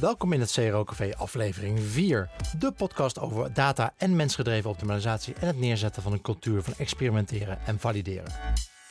[0.00, 2.28] Welkom in het CRO Café aflevering 4.
[2.58, 7.58] De podcast over data en mensgedreven optimalisatie en het neerzetten van een cultuur van experimenteren
[7.66, 8.32] en valideren.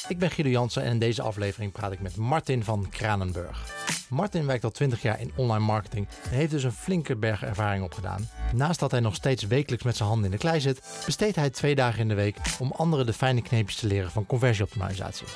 [0.07, 3.73] Ik ben Guido Jansen en in deze aflevering praat ik met Martin van Kranenburg.
[4.09, 7.83] Martin werkt al 20 jaar in online marketing en heeft dus een flinke berg ervaring
[7.83, 8.29] opgedaan.
[8.53, 11.49] Naast dat hij nog steeds wekelijks met zijn handen in de klei zit, besteedt hij
[11.49, 15.27] twee dagen in de week om anderen de fijne kneepjes te leren van conversieoptimalisatie.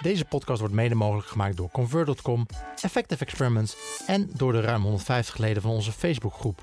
[0.00, 2.46] Deze podcast wordt mede mogelijk gemaakt door Convert.com,
[2.80, 6.62] Effective Experiments en door de ruim 150 leden van onze Facebookgroep.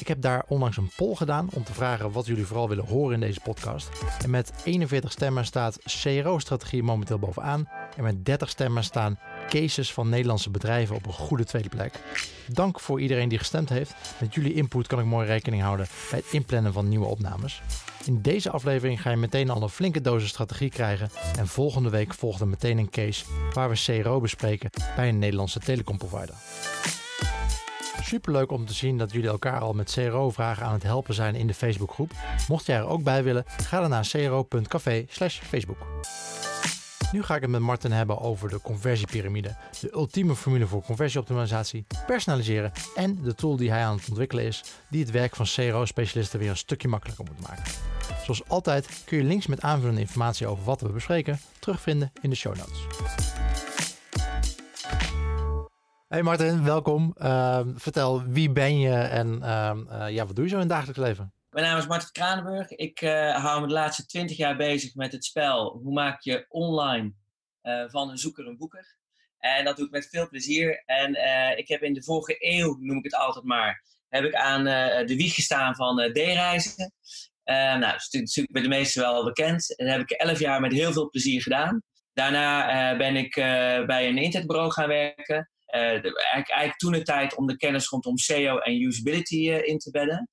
[0.00, 3.14] Ik heb daar onlangs een poll gedaan om te vragen wat jullie vooral willen horen
[3.14, 3.88] in deze podcast.
[4.22, 7.68] En met 41 stemmen staat CRO-strategie momenteel bovenaan.
[7.96, 12.00] En met 30 stemmen staan cases van Nederlandse bedrijven op een goede tweede plek.
[12.46, 13.94] Dank voor iedereen die gestemd heeft.
[14.20, 17.62] Met jullie input kan ik mooi rekening houden bij het inplannen van nieuwe opnames.
[18.04, 21.10] In deze aflevering ga je meteen al een flinke dosis strategie krijgen.
[21.38, 25.58] En volgende week volgt er meteen een case waar we CRO bespreken bij een Nederlandse
[25.58, 26.34] telecomprovider.
[28.02, 31.46] Superleuk om te zien dat jullie elkaar al met CRO-vragen aan het helpen zijn in
[31.46, 32.12] de Facebookgroep.
[32.48, 35.86] Mocht jij er ook bij willen, ga dan naar cro.café/facebook.
[37.12, 41.86] Nu ga ik het met Martin hebben over de conversiepyramide, de ultieme formule voor conversieoptimalisatie,
[42.06, 46.38] personaliseren en de tool die hij aan het ontwikkelen is, die het werk van CRO-specialisten
[46.38, 47.64] weer een stukje makkelijker moet maken.
[48.28, 52.36] Zoals altijd kun je links met aanvullende informatie over wat we bespreken terugvinden in de
[52.36, 52.86] show notes.
[56.08, 57.14] Hey Martin, welkom.
[57.18, 61.00] Uh, vertel, wie ben je en uh, ja, wat doe je zo in het dagelijks
[61.00, 61.32] leven?
[61.50, 62.70] Mijn naam is Martin Kranenburg.
[62.70, 66.46] Ik uh, hou me de laatste twintig jaar bezig met het spel Hoe maak je
[66.48, 67.12] online
[67.86, 68.96] van een zoeker een boeker.
[69.38, 70.82] En dat doe ik met veel plezier.
[70.86, 71.10] En
[71.58, 74.64] ik heb in de vorige eeuw, noem ik het altijd maar, heb ik aan
[75.06, 76.92] de wieg gestaan van D-reizen.
[77.54, 79.76] Nou, dat is natuurlijk bij de meesten wel bekend.
[79.76, 81.82] En dat heb ik elf jaar met heel veel plezier gedaan.
[82.12, 83.34] Daarna ben ik
[83.86, 85.50] bij een internetbureau gaan werken.
[85.66, 90.28] Eigenlijk, eigenlijk, toen de tijd om de kennis rondom SEO en usability in te bedden.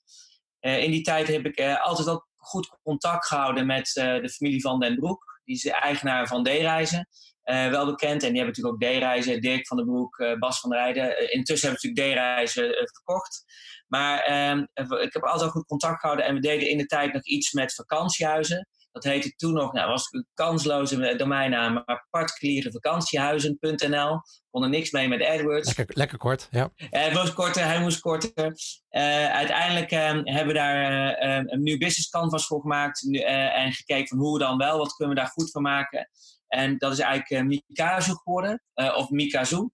[0.59, 4.95] In die tijd heb ik altijd ook goed contact gehouden met de familie van Den
[4.95, 5.41] Broek.
[5.43, 7.07] Die is de eigenaar van D-Reizen.
[7.45, 8.23] wel bekend.
[8.23, 9.41] En die hebben natuurlijk ook D-Reizen.
[9.41, 11.33] Dirk van den Broek, Bas van der Rijden.
[11.33, 13.43] intussen hebben we natuurlijk D-Reizen verkocht.
[13.87, 14.65] Maar ehm,
[15.01, 16.25] ik heb altijd goed contact gehouden.
[16.25, 18.67] En we deden in de tijd nog iets met vakantiehuizen.
[18.91, 24.19] Dat heette toen nog, nou was een kansloze domeinnaam, maar partieklierevakantiehuizen.nl.
[24.49, 25.77] Kon er niks mee met AdWords.
[25.77, 26.69] Lekker, lekker kort, ja.
[26.75, 28.53] Uh, het was korter, hij moest korter.
[28.89, 33.13] Uh, uiteindelijk uh, hebben we daar een nieuw business canvas voor gemaakt
[33.53, 36.09] en gekeken van hoe dan wel, wat kunnen we daar goed van maken.
[36.55, 39.69] En dat is eigenlijk Mikazu geworden, of Mikazu.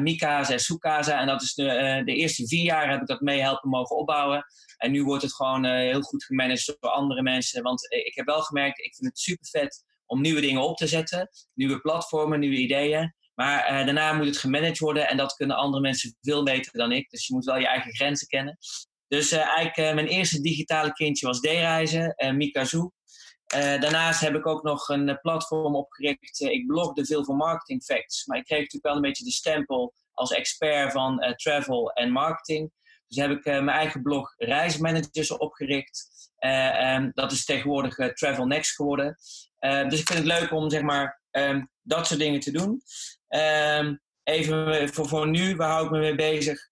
[0.00, 1.20] Mikasa en Sukasa.
[1.20, 4.44] En dat is de, de eerste vier jaar heb ik dat mee helpen mogen opbouwen.
[4.76, 7.62] En nu wordt het gewoon heel goed gemanaged door andere mensen.
[7.62, 10.76] Want eh, ik heb wel gemerkt, ik vind het super vet om nieuwe dingen op
[10.76, 11.28] te zetten.
[11.54, 13.14] Nieuwe platformen, nieuwe ideeën.
[13.34, 15.08] Maar daarna moet het gemanaged worden.
[15.08, 17.10] En dat kunnen andere mensen veel beter dan ik.
[17.10, 18.58] Dus je moet wel je eigen grenzen kennen.
[19.08, 22.88] Dus eigenlijk mijn eerste digitale kindje was D-reizen, Mikazu.
[23.52, 26.40] Daarnaast heb ik ook nog een platform opgericht.
[26.40, 28.26] ik blogde veel voor marketing facts.
[28.26, 32.72] Maar ik kreeg natuurlijk wel een beetje de stempel als expert van travel en marketing.
[33.06, 36.10] Dus heb ik mijn eigen blog Reismanagers opgericht.
[36.38, 39.16] Uh, dat is tegenwoordig Travel Next geworden.
[39.58, 42.82] Ehm, dus ik vind het leuk om zeg maar, um, dat soort dingen te doen.
[43.28, 46.70] Um, even voor, voor nu, waar hou ik me mee bezig?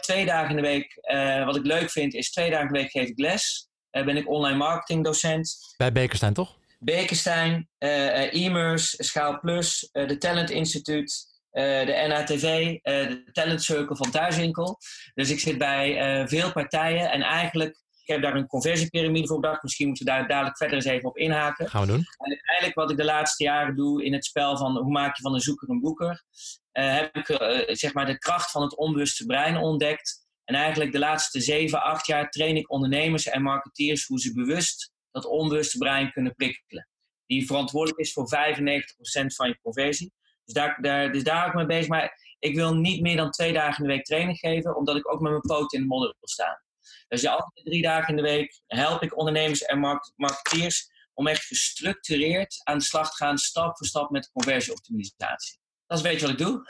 [0.00, 0.98] twee dagen in de week.
[1.44, 3.68] wat ik leuk vind, is twee dagen in de week geef ik les.
[4.04, 5.74] Ben ik online marketing docent.
[5.76, 6.56] Bij Bekenstein, toch?
[6.78, 11.32] Bekenstein, e-mers, Schaal Plus, de Talent Instituut.
[11.54, 14.78] Eh, de NATV, uh, de Talent Circle van Thuiswinkel.
[15.14, 17.70] Dus ik zit bij eh, veel partijen en eigenlijk,
[18.02, 19.62] ik heb daar een conversiepyramide voor bedacht.
[19.62, 21.68] Misschien moeten we daar dadelijk verder eens even op inhaken.
[21.68, 22.04] Gaan we doen.
[22.18, 25.22] En eigenlijk wat ik de laatste jaren doe in het spel van hoe maak je
[25.22, 26.24] van een zoeker een boeker,
[26.72, 27.26] heb ik
[27.76, 30.23] zeg maar de kracht van het onbewuste brein ontdekt.
[30.44, 34.92] En eigenlijk de laatste zeven, acht jaar train ik ondernemers en marketeers hoe ze bewust
[35.10, 36.88] dat onbewuste brein kunnen prikkelen.
[37.26, 38.30] Die verantwoordelijk is voor 95%
[39.26, 40.12] van je conversie.
[40.44, 41.88] Dus daar, daar, dus daar ik mee bezig.
[41.88, 45.12] Maar ik wil niet meer dan twee dagen in de week training geven, omdat ik
[45.12, 46.62] ook met mijn poot in de modder wil staan.
[47.08, 49.78] Dus de andere drie dagen in de week help ik ondernemers en
[50.16, 55.58] marketeers om echt gestructureerd aan de slag te gaan, stap voor stap met conversieoptimalisatie.
[55.86, 56.66] Dat is een beetje wat ik doe.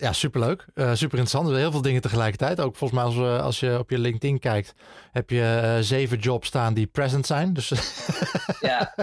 [0.00, 0.66] Ja, superleuk.
[0.74, 1.56] Uh, super interessant.
[1.56, 2.60] Heel veel dingen tegelijkertijd.
[2.60, 4.74] Ook volgens mij als, als je op je LinkedIn kijkt,
[5.12, 7.52] heb je uh, zeven jobs staan die present zijn.
[7.52, 7.68] Dus
[8.60, 8.94] ja,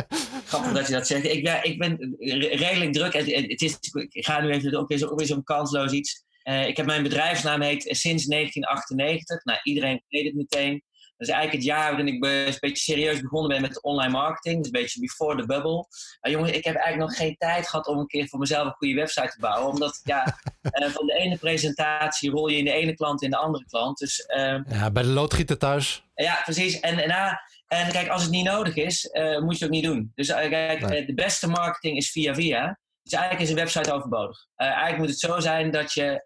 [0.45, 1.25] grappig dat je dat zegt.
[1.25, 2.15] Ik, ben, ik ben
[2.57, 3.13] redelijk druk.
[3.13, 3.77] Het, het is,
[4.09, 6.23] ik ga nu even ook weer, zo'n kansloos iets.
[6.43, 9.43] ik heb mijn bedrijfsnaam heet sinds 1998.
[9.43, 10.83] Nou, iedereen weet het meteen.
[11.17, 14.57] Dat is eigenlijk het jaar waarin ik een beetje serieus begonnen ben met online marketing.
[14.57, 15.87] Dus een beetje before the bubble.
[16.21, 18.73] Maar jongens, ik heb eigenlijk nog geen tijd gehad om een keer voor mezelf een
[18.73, 19.71] goede website te bouwen.
[19.71, 23.37] Omdat ja, uh, van de ene presentatie rol je in de ene klant in de
[23.37, 23.97] andere klant.
[23.97, 26.03] Dus, uh, ja, bij de loodgieter thuis.
[26.15, 26.79] Ja, precies.
[26.79, 27.33] En, en, uh,
[27.67, 30.11] en kijk, als het niet nodig is, uh, moet je het ook niet doen.
[30.15, 31.05] Dus kijk, nee.
[31.05, 32.79] de beste marketing is via via.
[33.03, 34.45] Dus eigenlijk is een website overbodig.
[34.55, 36.21] eigenlijk moet het zo zijn dat je,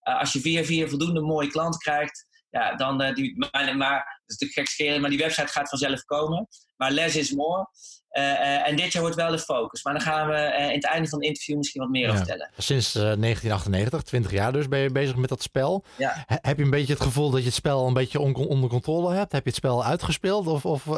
[0.00, 4.38] als je via via voldoende mooie klanten krijgt, ja, dan uh, die, maar, maar dat
[4.38, 6.48] is natuurlijk gek maar die website gaat vanzelf komen.
[6.76, 7.68] Maar less is more.
[8.12, 9.82] Uh, uh, en dit jaar wordt wel de focus.
[9.82, 12.50] Maar dan gaan we in het einde van het interview misschien wat meer over vertellen.
[12.56, 15.84] Sinds 1998, 20 jaar dus, ben je bezig met dat spel.
[15.96, 16.24] Ja.
[16.26, 19.14] Heb je een beetje het gevoel dat je het spel een beetje on onder controle
[19.14, 19.32] hebt?
[19.32, 20.46] Heb je het spel uitgespeeld?
[20.46, 20.86] Of, of...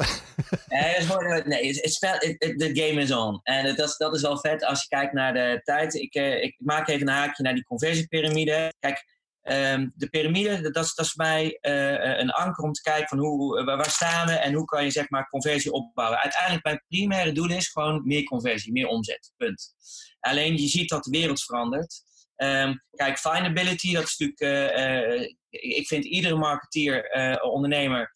[0.68, 3.40] nee, het, nee het, spel, de game is on.
[3.42, 5.94] En dat, dat is wel vet als je kijkt naar de tijd.
[5.94, 8.72] Ik, ik maak even een haakje naar die conversiepyramide.
[8.78, 9.04] Kijk,
[9.50, 13.64] Um, de piramide, dat, dat is mij uh, een anker om te kijken van hoe,
[13.64, 16.18] waar staan we en hoe kan je zeg maar conversie opbouwen.
[16.18, 19.74] Uiteindelijk mijn primaire doel is gewoon meer conversie, meer omzet, punt.
[20.20, 22.02] Alleen je ziet dat de wereld verandert.
[22.36, 27.10] Um, kijk, findability, dat is natuurlijk, ik vind iedere marketeer,
[27.42, 28.12] ondernemer,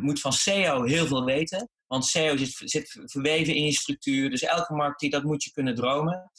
[0.00, 1.68] moet van SEO heel veel weten.
[1.86, 5.74] Want SEO zit, zit verweven in je structuur, dus elke marketeer, dat moet je kunnen
[5.74, 6.30] dromen.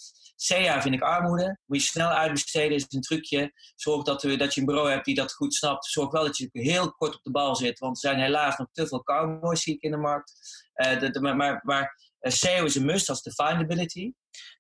[0.42, 1.60] SEA vind ik armoede.
[1.66, 3.52] Moet je snel uitbesteden, is een trucje.
[3.76, 5.86] Zorg dat, we, dat je een bureau hebt die dat goed snapt.
[5.86, 7.80] Zorg wel dat je heel kort op de bal zit.
[7.80, 10.34] Want er zijn helaas nog te veel cowboys zie ik in de markt.
[10.74, 14.12] De, maar maar, SEO is een must, dat is de findability.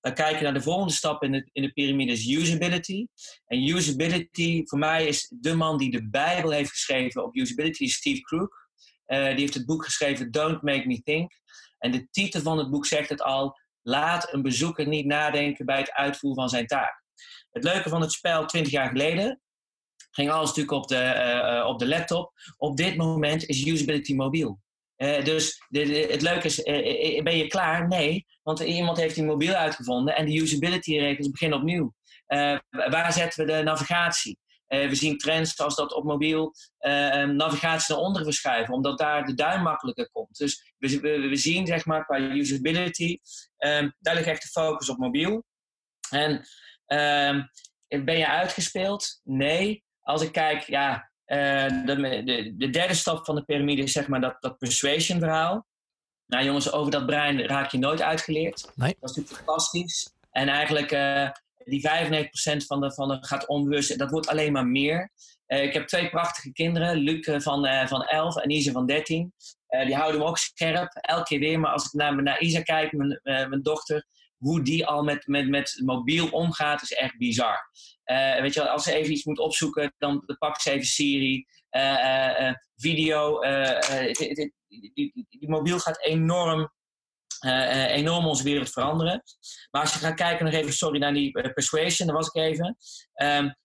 [0.02, 3.08] Dan kijk je naar de volgende stap in de, in de piramide, is usability.
[3.46, 7.94] En usability, voor mij is de man die de Bijbel heeft geschreven op usability, is
[7.94, 8.70] Steve Crook.
[9.06, 11.40] Die heeft het boek geschreven Don't Make Me Think.
[11.78, 15.78] En de titel van het boek zegt het al, laat een bezoeker niet nadenken bij
[15.78, 17.04] het uitvoeren van zijn taak.
[17.52, 19.42] Het leuke van het spel 20 jaar geleden
[20.12, 21.14] ging alles natuurlijk op de,
[21.62, 22.32] uh, op de laptop.
[22.58, 24.60] Op dit moment is usability mobiel.
[24.98, 26.64] Uh, dus de, het leuke is,
[27.24, 27.88] ben je klaar?
[27.88, 31.94] Nee, want iemand heeft die mobiel uitgevonden en de usability regels beginnen opnieuw.
[32.70, 34.38] waar zetten we de navigatie?
[34.74, 39.26] Uh, we zien trends zoals dat op mobiel uh, navigatie naar onder verschuiven, omdat daar
[39.26, 40.38] de duim makkelijker komt.
[40.38, 43.18] Dus we, we, we zien, zeg maar, qua usability,
[43.58, 45.44] um, daar ligt echt de focus op mobiel.
[46.10, 46.32] En
[46.88, 47.50] um,
[48.06, 49.22] ben je uitgespeeld?
[49.24, 49.84] Nee.
[50.02, 54.08] Als ik kijk, ja, uh, de, de, de, derde stap van de piramide is zeg
[54.08, 55.68] maar dat, dat persuasion verhaal.
[56.26, 58.72] Nou jongens, over dat brein raak je nooit uitgeleerd.
[58.76, 58.96] Nee.
[59.00, 60.14] Dat is natuurlijk fantastisch.
[60.32, 60.92] En eigenlijk
[61.64, 63.98] die 95% van de, van de gaat onbewust.
[63.98, 65.12] Dat wordt alleen maar meer.
[65.48, 66.98] Uh, ik heb twee prachtige kinderen.
[66.98, 69.34] Luc uh, van, uh, van 11 en Isa van 13.
[69.86, 70.94] die houden me ook scherp.
[70.94, 71.60] Elke keer weer.
[71.60, 74.06] Maar als ik naar, naar Isa kijk, mijn, mijn dochter.
[74.38, 77.58] Hoe die al met, met, met mobiel omgaat, is echt bizar.
[78.42, 81.46] weet je, als ze even iets moet opzoeken, dan pakt ze even Siri.
[82.76, 83.40] video.
[84.68, 86.72] Die, die, die mobiel gaat enorm
[87.46, 89.24] uh, enorm onze wereld veranderen.
[89.72, 92.36] Maar als je gaat kijken nog even, sorry, naar die uh, persuasion, daar was ik
[92.36, 92.78] even.
[93.16, 93.56] Um,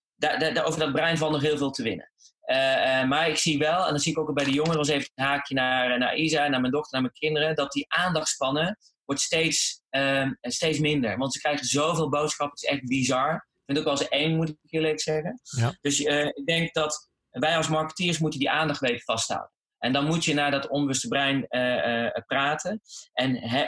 [0.64, 2.10] over dat brein valt nog heel veel te winnen.
[2.46, 5.10] Uh, maar ik zie wel, en dan zie ik ook bij de jongeren, was even
[5.14, 9.20] een haakje naar, naar Isa, naar mijn dochter, naar mijn kinderen, dat die aandachtspannen wordt
[9.20, 11.16] steeds, um, steeds minder.
[11.16, 13.34] Want ze krijgen zoveel boodschappen, het is echt bizar.
[13.34, 15.40] Ik vind het ook wel eens één, moet ik eerlijk zeggen.
[15.42, 15.76] Ja.
[15.80, 19.50] Dus ik denk dat wij als marketeers moeten die aandacht weten vasthouden.
[19.86, 22.80] En dan moet je naar dat onbewuste brein uh, uh, praten.
[23.12, 23.66] En he,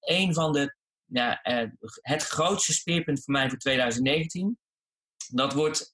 [0.00, 1.40] een van de, ja,
[2.00, 4.58] het grootste speerpunt voor mij voor 2019,
[5.28, 5.90] dat wordt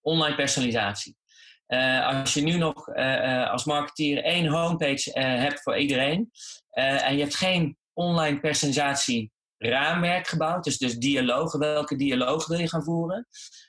[0.00, 1.16] online personalisatie.
[2.02, 2.94] als je nu nog
[3.50, 6.30] als marketeer één homepage hebt voor iedereen
[6.70, 12.68] en je hebt geen online personalisatie raamwerk gebouwd, dus, dus dialogen, welke dialoog wil je
[12.68, 13.26] gaan voeren?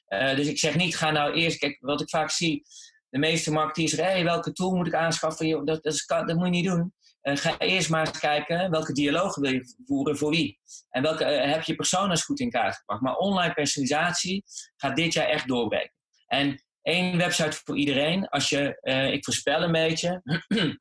[0.08, 2.64] dus ik zeg niet, ga nou eerst, kijk, wat ik vaak zie,
[3.10, 5.66] de meeste marketeers zeggen, hey, welke tool moet ik aanschaffen?
[5.66, 6.94] Dat, dat, dat moet je niet doen.
[7.22, 10.60] Uh, ga eerst maar eens kijken welke dialogen wil je voeren voor wie.
[10.90, 13.02] En welke uh, heb je personas goed in kaart gebracht.
[13.02, 14.44] Maar online personalisatie
[14.76, 15.94] gaat dit jaar echt doorbreken.
[16.26, 18.28] En één website voor iedereen.
[18.28, 20.22] Als je, uh, ik voorspel een beetje,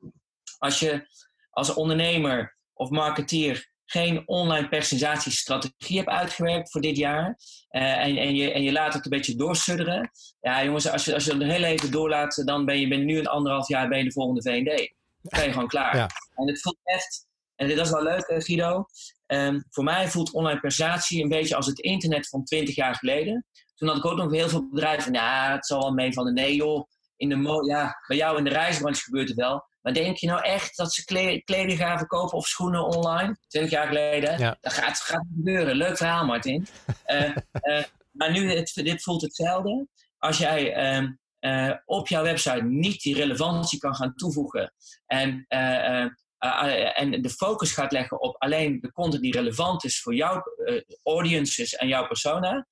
[0.57, 1.07] als je
[1.49, 7.37] als ondernemer of marketeer geen online personalisatiestrategie hebt uitgewerkt voor dit jaar.
[7.69, 10.09] Uh, en, en, je, en je laat het een beetje doorsudderen.
[10.39, 13.17] Ja, jongens, als je, als je het heel even doorlaat, dan ben je ben nu
[13.19, 14.95] een anderhalf jaar je de volgende V&D.
[15.21, 15.95] Dan ben je gewoon klaar.
[15.95, 16.09] Ja.
[16.35, 18.85] En het voelt echt, en dat is wel leuk, Guido.
[19.27, 23.45] Um, voor mij voelt online presentatie een beetje als het internet van 20 jaar geleden.
[23.75, 25.13] Toen had ik ook nog heel veel bedrijven.
[25.13, 26.87] Ja, het zal wel mee van de nee, joh.
[27.15, 29.65] In de ja, bij jou in de reisbranche gebeurt het wel.
[29.87, 31.03] Maar denk je nou echt dat ze
[31.45, 33.37] kleding gaan verkopen of schoenen online?
[33.47, 34.39] 20 jaar geleden?
[34.39, 34.57] Ja.
[34.61, 35.75] Dat gaat, gaat gebeuren.
[35.75, 36.67] Leuk verhaal, Martin.
[37.07, 37.23] uh,
[37.61, 39.87] uh, maar nu, het, dit voelt hetzelfde.
[40.17, 40.99] Als jij
[41.39, 44.73] uh, op jouw website niet die relevantie kan gaan toevoegen
[45.05, 50.43] en, en de focus gaat leggen op alleen de content die relevant is voor jouw
[51.03, 52.67] audiences en jouw persona,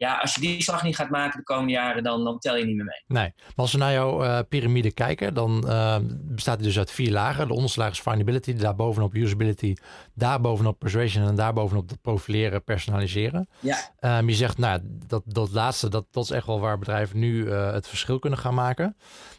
[0.00, 2.64] ja, als je die slag niet gaat maken de komende jaren, dan, dan tel je
[2.64, 3.18] niet meer mee.
[3.18, 6.90] Nee, maar als we naar jouw uh, piramide kijken, dan uh, bestaat die dus uit
[6.90, 7.48] vier lagen.
[7.48, 9.74] De onderste laag is findability, daarbovenop usability,
[10.14, 13.48] daarbovenop persuasion en daarbovenop het profileren, personaliseren.
[13.60, 14.18] Ja.
[14.18, 17.44] Um, je zegt, nou, dat, dat laatste, dat, dat is echt wel waar bedrijven nu
[17.44, 18.96] uh, het verschil kunnen gaan maken.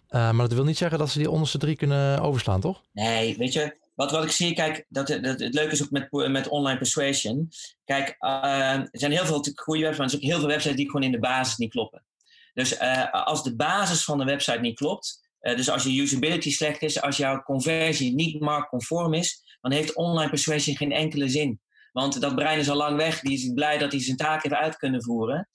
[0.09, 2.81] maar dat wil niet zeggen dat ze die onderste drie kunnen overslaan, toch?
[2.93, 6.11] Nee, weet je, wat, wat ik zie, kijk, dat, dat, het leuke is ook met,
[6.11, 7.49] met online persuasion.
[7.85, 10.77] Kijk, uh, er zijn heel veel goede websites, maar er zijn ook heel veel websites
[10.77, 12.05] die gewoon in de basis niet kloppen.
[12.53, 16.51] Dus uh, als de basis van de website niet klopt, uh, dus als je usability
[16.51, 21.59] slecht is, als jouw conversie niet marktconform is, dan heeft online persuasion geen enkele zin.
[21.91, 24.55] Want dat brein is al lang weg, die is blij dat hij zijn taak heeft
[24.55, 25.49] uit kunnen voeren.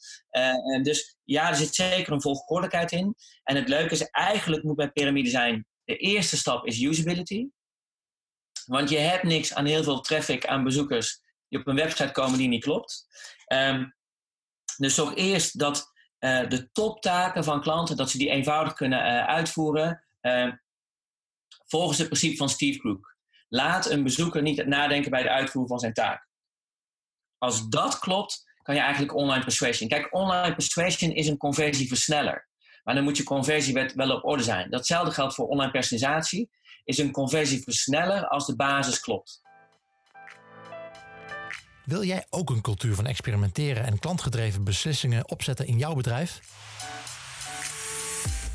[0.82, 3.14] Dus ja, er zit zeker een volgorde in.
[3.44, 7.48] En het leuke is, eigenlijk moet bij piramide zijn, de eerste stap is usability.
[8.66, 12.38] Want je hebt niks aan heel veel traffic aan bezoekers die op een website komen
[12.38, 13.06] die niet klopt.
[13.52, 13.94] Um,
[14.76, 19.26] dus zorg eerst dat uh, de toptaken van klanten, dat ze die eenvoudig kunnen uh,
[19.26, 20.52] uitvoeren uh,
[21.66, 23.16] volgens het principe van Steve Crook.
[23.48, 26.28] Laat een bezoeker niet nadenken bij de uitvoering van zijn taak.
[27.38, 29.88] Als dat klopt, kan je eigenlijk online persuasion.
[29.88, 32.48] Kijk, online persuasion is een conversieversneller.
[32.82, 34.70] Maar dan moet je conversie wel op orde zijn.
[34.70, 36.50] Datzelfde geldt voor online personalisatie
[36.86, 39.42] is een conversieversneller als de basis klopt.
[41.84, 46.40] Wil jij ook een cultuur van experimenteren en klantgedreven beslissingen opzetten in jouw bedrijf?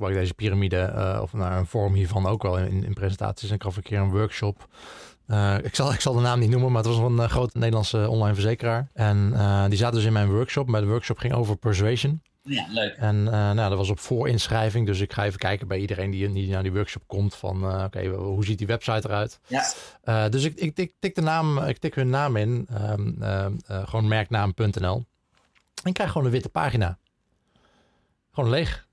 [0.00, 3.48] Ik gebruik deze piramide uh, of naar een vorm hiervan ook wel in, in presentaties.
[3.48, 4.68] En ik gaf een keer een workshop
[5.26, 7.58] uh, ik, zal, ik zal de naam niet noemen, maar het was een uh, grote
[7.58, 8.88] Nederlandse online verzekeraar.
[8.92, 9.30] En
[9.68, 10.68] die zaten dus in mijn workshop.
[10.68, 12.22] Maar de workshop ging over persuasion.
[12.42, 12.94] Ja, leuk.
[12.96, 14.86] En nou, dat was op voorinschrijving.
[14.86, 17.34] Dus ik ga even kijken bij iedereen die, die naar die workshop komt.
[17.34, 19.40] Van oké, okay, hoe ziet die website eruit?
[19.46, 20.28] Ja.
[20.28, 22.68] dus ik, ik, ik, tik de naam, ik tik hun naam in.
[22.90, 23.16] Um,
[23.66, 25.04] gewoon merknaam.nl.
[25.82, 26.98] En ik krijg gewoon een witte pagina.
[28.30, 28.88] Gewoon leeg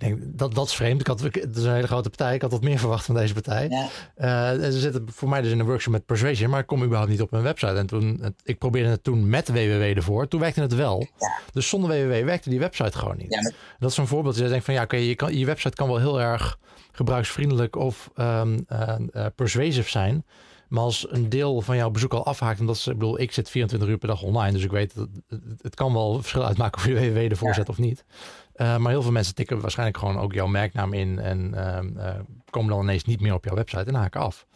[0.00, 1.00] denk, dat, dat is vreemd.
[1.00, 2.34] Ik had, het is een hele grote partij.
[2.34, 3.68] Ik had wat meer verwacht van deze partij.
[3.68, 4.54] Ja.
[4.56, 7.10] Uh, ze zitten voor mij dus in een workshop met Persuasion, maar ik kom überhaupt
[7.10, 7.72] niet op hun website.
[7.72, 10.28] En toen, ik probeerde het toen met WWW ervoor.
[10.28, 11.06] Toen werkte het wel.
[11.18, 11.38] Ja.
[11.52, 13.34] Dus zonder WWW werkte die website gewoon niet.
[13.34, 13.52] Ja, maar...
[13.78, 14.36] Dat is een voorbeeld.
[14.36, 16.58] Je denkt van ja, oké, je, kan, je website kan wel heel erg
[16.92, 20.24] gebruiksvriendelijk of um, uh, uh, persuasive zijn.
[20.68, 23.50] Maar als een deel van jouw bezoek al afhaakt, omdat ze, ik bedoel, ik zit
[23.50, 26.80] 24 uur per dag online, dus ik weet dat het, het kan wel verschil uitmaken
[26.80, 28.04] of je WWW ervoor zet of niet.
[28.60, 32.14] Uh, maar heel veel mensen tikken waarschijnlijk gewoon ook jouw merknaam in en uh, uh,
[32.50, 34.46] komen dan ineens niet meer op jouw website en haken af.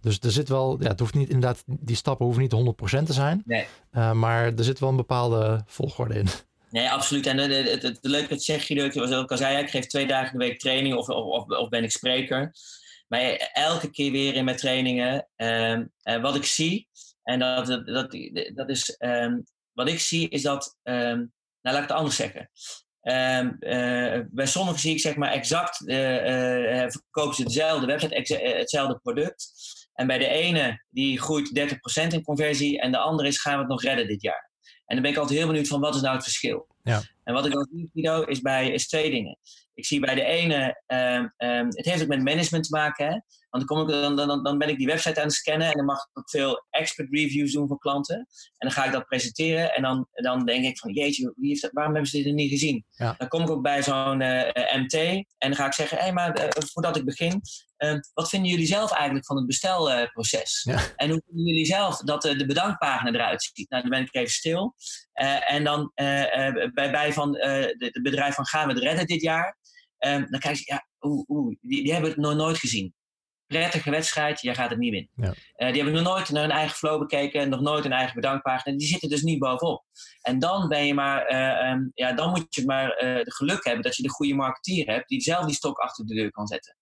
[0.00, 3.12] Dus er zit wel, ja, het hoeft niet inderdaad, die stappen hoeven niet 100% te
[3.12, 3.66] zijn, nee.
[4.14, 6.26] maar er zit wel een bepaalde volgorde in.
[6.70, 7.26] Nee, absoluut.
[7.26, 9.86] En het, het, het, leuke dat zeg je, dat was ook al zei, ik geef
[9.86, 12.52] twee dagen in de week training of, of, of, ben ik spreker.
[13.08, 15.86] Maar elke keer weer in mijn trainingen, ehm,
[16.20, 16.88] wat ik zie,
[17.22, 18.16] en dat, dat, dat,
[18.54, 22.50] dat is, um, wat ik zie is dat, um, nou laat ik het anders zeggen.
[23.02, 28.34] Um, uh, bij sommigen zie ik zeg maar exact, uh, uh, verkopen ze dezelfde website,
[28.58, 29.52] hetzelfde product.
[29.94, 33.58] En bij de ene die groeit 30% in conversie en de andere is gaan we
[33.58, 34.50] het nog redden dit jaar.
[34.86, 36.68] En dan ben ik altijd heel benieuwd van wat is nou het verschil.
[36.82, 37.02] Ja.
[37.24, 39.38] En wat ik dan zie, Guido, is, bij, is twee dingen.
[39.74, 43.06] Ik zie bij de ene, um, um, het heeft ook met management te maken.
[43.06, 43.20] Hè?
[43.50, 45.76] Want dan, kom ik, dan, dan, dan ben ik die website aan het scannen en
[45.76, 48.16] dan mag ik ook veel expert reviews doen voor klanten.
[48.16, 48.26] En
[48.58, 51.72] dan ga ik dat presenteren en dan, dan denk ik van jeetje, wie heeft dat,
[51.72, 52.84] waarom hebben ze dit nog niet gezien?
[52.90, 53.14] Ja.
[53.18, 56.12] Dan kom ik ook bij zo'n uh, MT en dan ga ik zeggen, hé hey,
[56.12, 57.40] maar uh, voordat ik begin,
[58.14, 60.62] wat vinden jullie zelf eigenlijk van het bestelproces?
[60.62, 60.80] Ja.
[60.96, 63.70] En hoe vinden jullie zelf dat de bedankpagina eruit ziet?
[63.70, 64.74] Nou, dan ben ik even stil.
[65.46, 69.58] en dan bij, bij van het bedrijf van gaan we het redden dit jaar?
[70.06, 72.94] Um, dan kijk je, ja, oeh, oeh, die, die, hebben het nog nooit gezien.
[73.46, 75.10] Prettige wedstrijd, jij gaat het niet winnen.
[75.14, 75.28] Ja.
[75.66, 78.76] Uh, die hebben nog nooit naar hun eigen flow bekeken, nog nooit een eigen bedankpagina.
[78.76, 79.84] Die zitten dus niet bovenop.
[80.20, 83.64] En dan ben je maar, uh, um, ja, dan moet je maar uh, de geluk
[83.64, 86.46] hebben dat je de goede marketeer hebt, die zelf die stok achter de deur kan
[86.46, 86.76] zetten.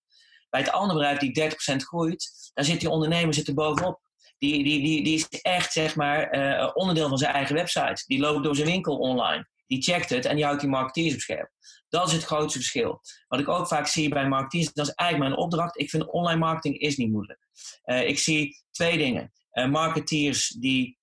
[0.50, 4.00] Bij het andere bedrijf die 30% groeit, daar zit die ondernemer zit er bovenop.
[4.38, 6.30] Die, die, die, die is echt zeg maar,
[6.74, 8.02] onderdeel van zijn eigen website.
[8.06, 11.20] Die loopt door zijn winkel online die checkt het en die houdt die marketeers op
[11.20, 11.50] scherp.
[11.88, 13.00] Dat is het grootste verschil.
[13.28, 15.78] Wat ik ook vaak zie bij marketeers, dat is eigenlijk mijn opdracht.
[15.78, 17.48] Ik vind online marketing is niet moeilijk.
[17.84, 19.32] Uh, ik zie twee dingen.
[19.52, 20.96] Uh, marketeers die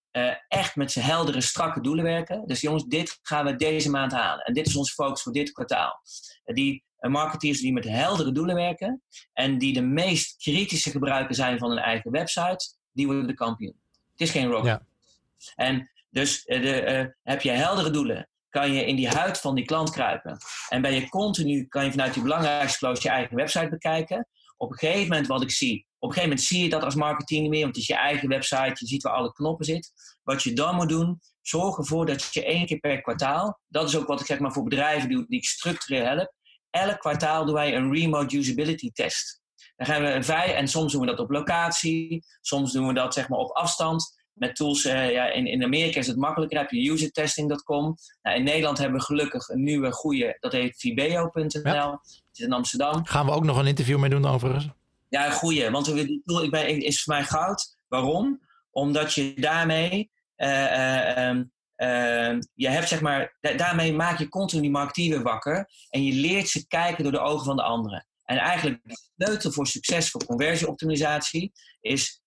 [0.47, 2.47] echt met zijn heldere, strakke doelen werken.
[2.47, 4.45] Dus jongens, dit gaan we deze maand halen.
[4.45, 6.01] En dit is onze focus voor dit kwartaal.
[6.43, 9.01] die marketeers die met heldere doelen werken
[9.33, 13.79] en die de meest kritische gebruiker zijn van hun eigen website, die worden de kampioen.
[14.11, 14.65] Het is geen rocket.
[14.65, 14.85] Ja.
[15.55, 19.89] En dus de, heb je heldere doelen kan je in die huid van die klant
[19.89, 20.37] kruipen.
[20.69, 24.27] En ben je continu, kan je vanuit die belangrijkste close je eigen website bekijken.
[24.57, 26.95] Op een gegeven moment wat ik zie, op een gegeven moment zie je dat als
[26.95, 29.91] marketing niet meer, want het is je eigen website, je ziet waar alle knoppen zitten.
[30.23, 33.97] Wat je dan moet doen, zorg ervoor dat je één keer per kwartaal, dat is
[33.97, 36.33] ook wat ik zeg maar voor bedrijven doe, die ik structureel help.
[36.75, 39.41] Elk kwartaal doen wij een remote usability test.
[39.75, 43.13] Dan gaan we vijf, en soms doen we dat op locatie, soms doen we dat
[43.13, 46.69] zeg maar op afstand met tools, uh, ja, in, in Amerika is het makkelijker, heb
[46.69, 47.95] je usertesting.com.
[48.21, 51.73] Nou, in Nederland hebben we gelukkig een nieuwe goede, dat heet vibeo.nl.
[51.73, 52.01] Ja.
[52.31, 53.05] zit in Amsterdam.
[53.05, 54.69] Gaan we ook nog een interview mee doen overigens?
[55.09, 57.77] Ja, een goede, want die tool ik ben, is voor mij goud.
[57.87, 58.41] Waarom?
[58.71, 61.39] Omdat je daarmee, uh, uh,
[62.53, 66.67] je hebt zeg maar, daarmee maak je continu die marketeer wakker en je leert ze
[66.67, 68.07] kijken door de ogen van de anderen.
[68.23, 71.51] En eigenlijk de sleutel voor succes voor conversieoptimalisatie
[71.81, 72.21] is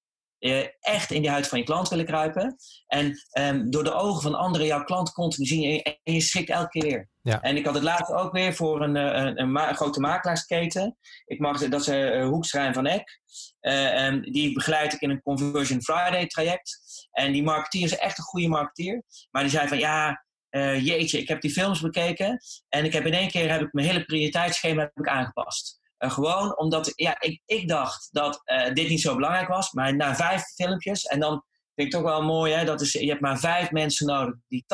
[0.81, 2.57] echt in die huid van je klant willen kruipen.
[2.87, 6.69] En um, door de ogen van anderen jouw klant continu zien en je schrikt elke
[6.69, 7.09] keer weer.
[7.23, 7.41] Ja.
[7.43, 10.97] En ik had het laatst ook weer voor een, eh, een, een, een grote makelaarsketen.
[11.25, 13.21] Ik mag, dat is uh, Hoekstrijn van Eck.
[13.61, 16.79] Uh, die begeleid ik in een Conversion Friday traject.
[17.11, 19.03] En die marketeer is echt een goede marketeer.
[19.31, 22.41] Maar die zei van ja, uh, jeetje, ik heb die films bekeken.
[22.69, 25.78] En ik heb in één keer heb ik mijn hele prioriteitsschema heb ik aangepast.
[25.99, 29.73] Uh, gewoon omdat ja, ik, ik dacht dat uh, dit niet zo belangrijk was.
[29.73, 33.09] Maar na vijf filmpjes, en dan vind ik toch wel mooi, hè, dat is, je
[33.09, 34.69] hebt maar vijf mensen nodig die 80%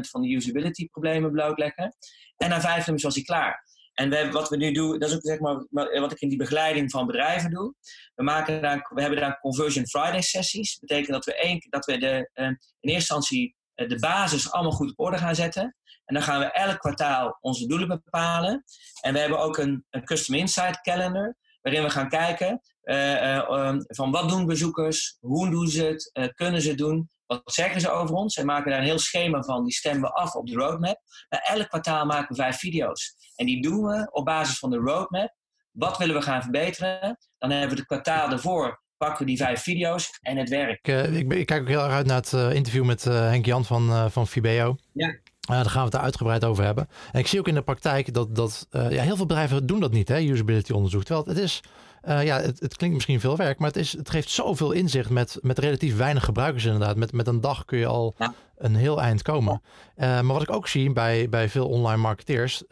[0.00, 1.96] van de usability problemen blootleggen.
[2.36, 3.68] En na vijf filmpjes was hij klaar.
[3.94, 5.66] En we, wat we nu doen, dat is ook zeg maar
[6.00, 7.74] wat ik in die begeleiding van bedrijven doe.
[8.14, 10.78] We, maken daar, we hebben daar Conversion Friday sessies.
[10.78, 13.56] Dat betekent dat we, één, dat we de, uh, in eerste instantie
[13.88, 15.76] de basis allemaal goed op orde gaan zetten.
[16.04, 18.64] En dan gaan we elk kwartaal onze doelen bepalen.
[19.00, 23.74] En we hebben ook een, een Custom Insight Calendar, waarin we gaan kijken uh, uh,
[23.86, 27.90] van wat doen bezoekers, hoe doen ze het, kunnen ze het doen, wat zeggen ze
[27.90, 28.36] over ons.
[28.36, 31.00] En maken daar een heel schema van, die stemmen we af op de roadmap.
[31.28, 33.14] Maar elk kwartaal maken we vijf video's.
[33.36, 35.34] En die doen we op basis van de roadmap.
[35.70, 37.18] Wat willen we gaan verbeteren?
[37.38, 40.88] Dan hebben we het kwartaal ervoor pakken we die vijf video's en het werkt.
[40.88, 44.10] Ik, ik, ik, kijk ook heel erg uit naar het interview met Henk Jan van,
[44.10, 44.76] van Fibeo.
[44.92, 45.08] Ja.
[45.50, 46.88] Uh, daar gaan we het er uitgebreid over hebben.
[47.12, 49.80] En ik zie ook in de praktijk dat, dat uh, ja, heel veel bedrijven doen
[49.80, 51.04] dat niet, hè, usability onderzoek.
[51.04, 51.60] Terwijl het is,
[52.08, 55.10] uh, ja, het, het, klinkt misschien veel werk, maar het, is, het geeft zoveel inzicht
[55.10, 56.96] met, met relatief weinig gebruikers inderdaad.
[56.96, 58.34] Met, met een dag kun je al ja.
[58.56, 59.62] een heel eind komen.
[59.96, 62.62] maar wat ik ook zie bij, bij veel online marketeers,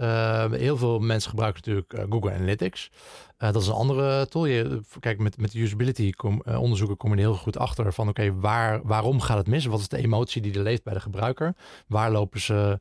[0.51, 2.91] heel veel mensen gebruiken natuurlijk Google Analytics.
[3.39, 4.47] Uh, dat is een andere tool.
[4.47, 8.21] Je, kijk, met, met usability kom, uh, onderzoeken kom je heel goed achter van oké,
[8.21, 9.65] okay, waar, waarom gaat het mis?
[9.65, 11.55] Wat is de emotie die er leeft bij de gebruiker?
[11.87, 12.79] Waar lopen ze,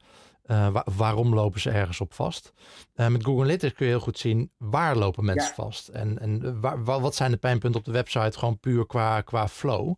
[0.48, 2.54] uh, waar, waarom lopen ze ergens op vast?
[2.96, 5.64] met Google Analytics kun je heel goed zien waar lopen mensen ja.
[5.64, 5.88] vast.
[5.88, 9.94] En, en waar, wat zijn de pijnpunten op de website, gewoon puur qua, qua flow.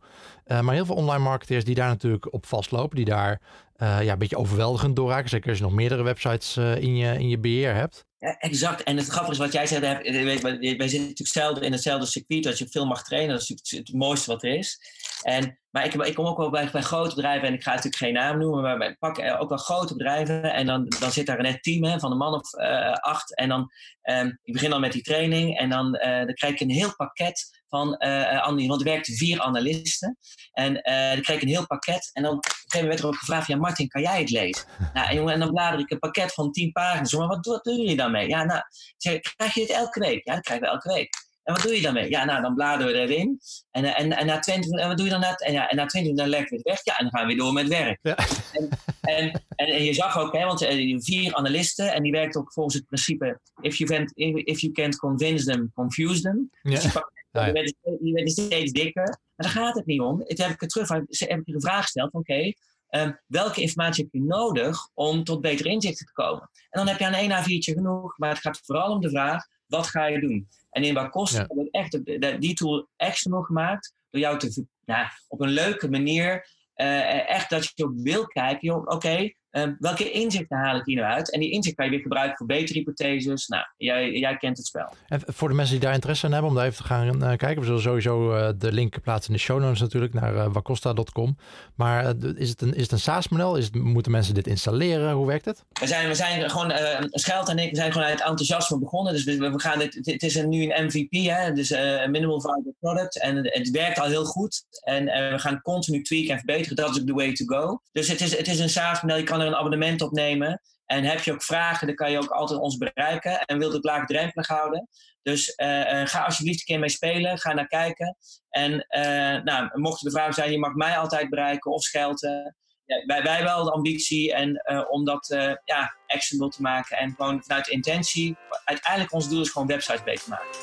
[0.45, 3.41] maar heel veel online marketeers die daar natuurlijk op vastlopen, die daar
[3.77, 5.29] ja, een beetje overweldigend doorraken.
[5.29, 8.05] Zeker als je nog meerdere websites in, je, in je beheer hebt.
[8.19, 8.83] Ja, exact.
[8.83, 10.01] En het grappige is wat jij zei, wij,
[10.41, 13.33] wij zitten natuurlijk zelden in hetzelfde circuit dat je veel mag trainen.
[13.33, 14.79] Dat is natuurlijk het mooiste wat er is.
[15.21, 18.03] En, maar ik, ik kom ook wel bij, bij grote bedrijven, en ik ga natuurlijk
[18.03, 20.43] geen naam noemen, maar wij pakken ook wel grote bedrijven.
[20.43, 23.35] En dan, dan zit daar een net team hè, van een man of uh, acht.
[23.35, 26.59] En dan, um, ik begin dan met die training en dan, uh, dan krijg ik
[26.59, 30.17] een heel pakket van uh, want er werkten vier analisten.
[30.51, 32.09] En uh, dan kreeg ik een heel pakket.
[32.13, 34.29] En dan op een gegeven moment werd er ook gevraagd: Ja, Martin, kan jij het
[34.29, 34.65] lezen?
[34.93, 37.13] nou, en, jongen, en dan blader ik een pakket van tien pagina's.
[37.13, 38.27] Maar wat, wat doen jullie daarmee?
[38.27, 38.61] Ja, nou,
[38.97, 40.25] zeg, krijg je dit elke week?
[40.25, 41.27] Ja, dat krijgen we elke week.
[41.49, 42.09] En wat doe je daarmee?
[42.09, 43.39] Ja, nou, dan bladeren we erin.
[43.71, 45.21] En, en, en na 20 en wat doe je dan?
[45.21, 46.83] Na, en, ja, en na 20 dan we het weg.
[46.83, 47.99] Ja, en dan gaan we weer door met werk.
[48.01, 48.17] Ja.
[48.51, 48.69] En,
[49.01, 50.65] en, en, je zag ook, hè, want
[51.03, 54.11] vier analisten, en die werkten ook volgens het principe: if you, can't,
[54.47, 56.49] if you can't convince them, confuse them.
[56.61, 56.69] Ja.
[56.69, 56.93] Dus
[57.31, 59.19] werden steeds dikker.
[59.35, 60.17] Maar daar gaat het niet om.
[60.17, 62.55] Toen heb ik het terug heb ik een vraag gesteld: oké, okay,
[62.89, 66.49] um, welke informatie heb je nodig om tot betere inzichten te komen?
[66.69, 69.45] En dan heb je aan één A4'tje genoeg, maar het gaat vooral om de vraag:
[69.69, 70.47] wat ga je doen?
[70.69, 74.65] En in wat kosten heb ik echt die tool extra nog gemaakt door jou te,
[74.85, 79.73] nou, op een leuke manier, uh, echt dat je ook wil kijken, oké, okay, Ehm,
[79.79, 81.31] welke inzichten haal ik hier nou uit?
[81.31, 83.47] En die inzichten kan je weer gebruiken voor betere hypotheses.
[83.47, 84.93] Nou, jij, jij kent het spel.
[85.07, 87.35] En voor de mensen die daar interesse in hebben, om daar even te gaan uh,
[87.35, 87.59] kijken.
[87.59, 91.37] We zullen sowieso uh, de link plaatsen in de show notes natuurlijk naar uh, wacosta.com.
[91.75, 93.61] Maar is, het een, is het een SaaS-model?
[93.71, 95.11] Moeten mensen dit installeren?
[95.11, 95.63] Hoe werkt het?
[95.79, 96.73] We zijn, we zijn gewoon,
[97.09, 99.13] Scheld en ik, we zijn gewoon uit enthousiasme begonnen.
[99.13, 101.53] Dus we, we gaan dit, het is een, nu een MVP, hè?
[101.53, 103.21] dus een minimal viable product.
[103.21, 104.63] En het werkt al heel goed.
[104.83, 106.75] En we gaan continu tweaken en verbeteren.
[106.75, 107.81] Dat is de way to go.
[107.91, 109.17] Dus het is, het is een SaaS-model.
[109.17, 110.61] Je kan er een abonnement op nemen.
[110.85, 113.45] En heb je ook vragen, dan kan je ook altijd ons bereiken.
[113.45, 114.89] En wil het laagdrempelig houden.
[115.21, 117.37] Dus uh, ga alsjeblieft een keer mee spelen.
[117.37, 118.17] Ga naar kijken.
[118.49, 122.55] En uh, nou, mocht er de vraag zijn, je mag mij altijd bereiken of Schelten.
[122.85, 125.27] Ja, wij, wij wel de ambitie en, om dat
[125.65, 126.97] ja, actionable te maken.
[126.97, 128.37] En gewoon vanuit intentie.
[128.65, 130.59] Uiteindelijk ons doel is gewoon websites beter maken.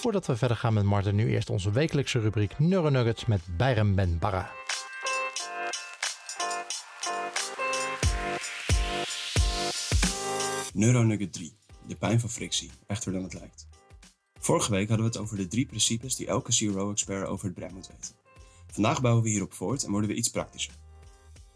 [0.00, 4.18] Voordat we verder gaan met Martin, nu eerst onze wekelijkse rubriek Neuronuggets met Bayram Ben
[4.18, 4.50] Barra.
[10.74, 11.52] Neuronugget 3.
[11.86, 12.70] De pijn van frictie.
[12.86, 13.66] Echter dan het lijkt.
[14.40, 17.74] Vorige week hadden we het over de drie principes die elke CRO-expert over het brein
[17.74, 18.14] moet weten.
[18.66, 20.74] Vandaag bouwen we hierop voort en worden we iets praktischer.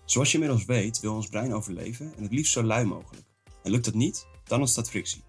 [0.05, 3.27] Zoals je inmiddels weet, wil ons brein overleven en het liefst zo lui mogelijk.
[3.63, 5.23] En lukt dat niet, dan ontstaat frictie.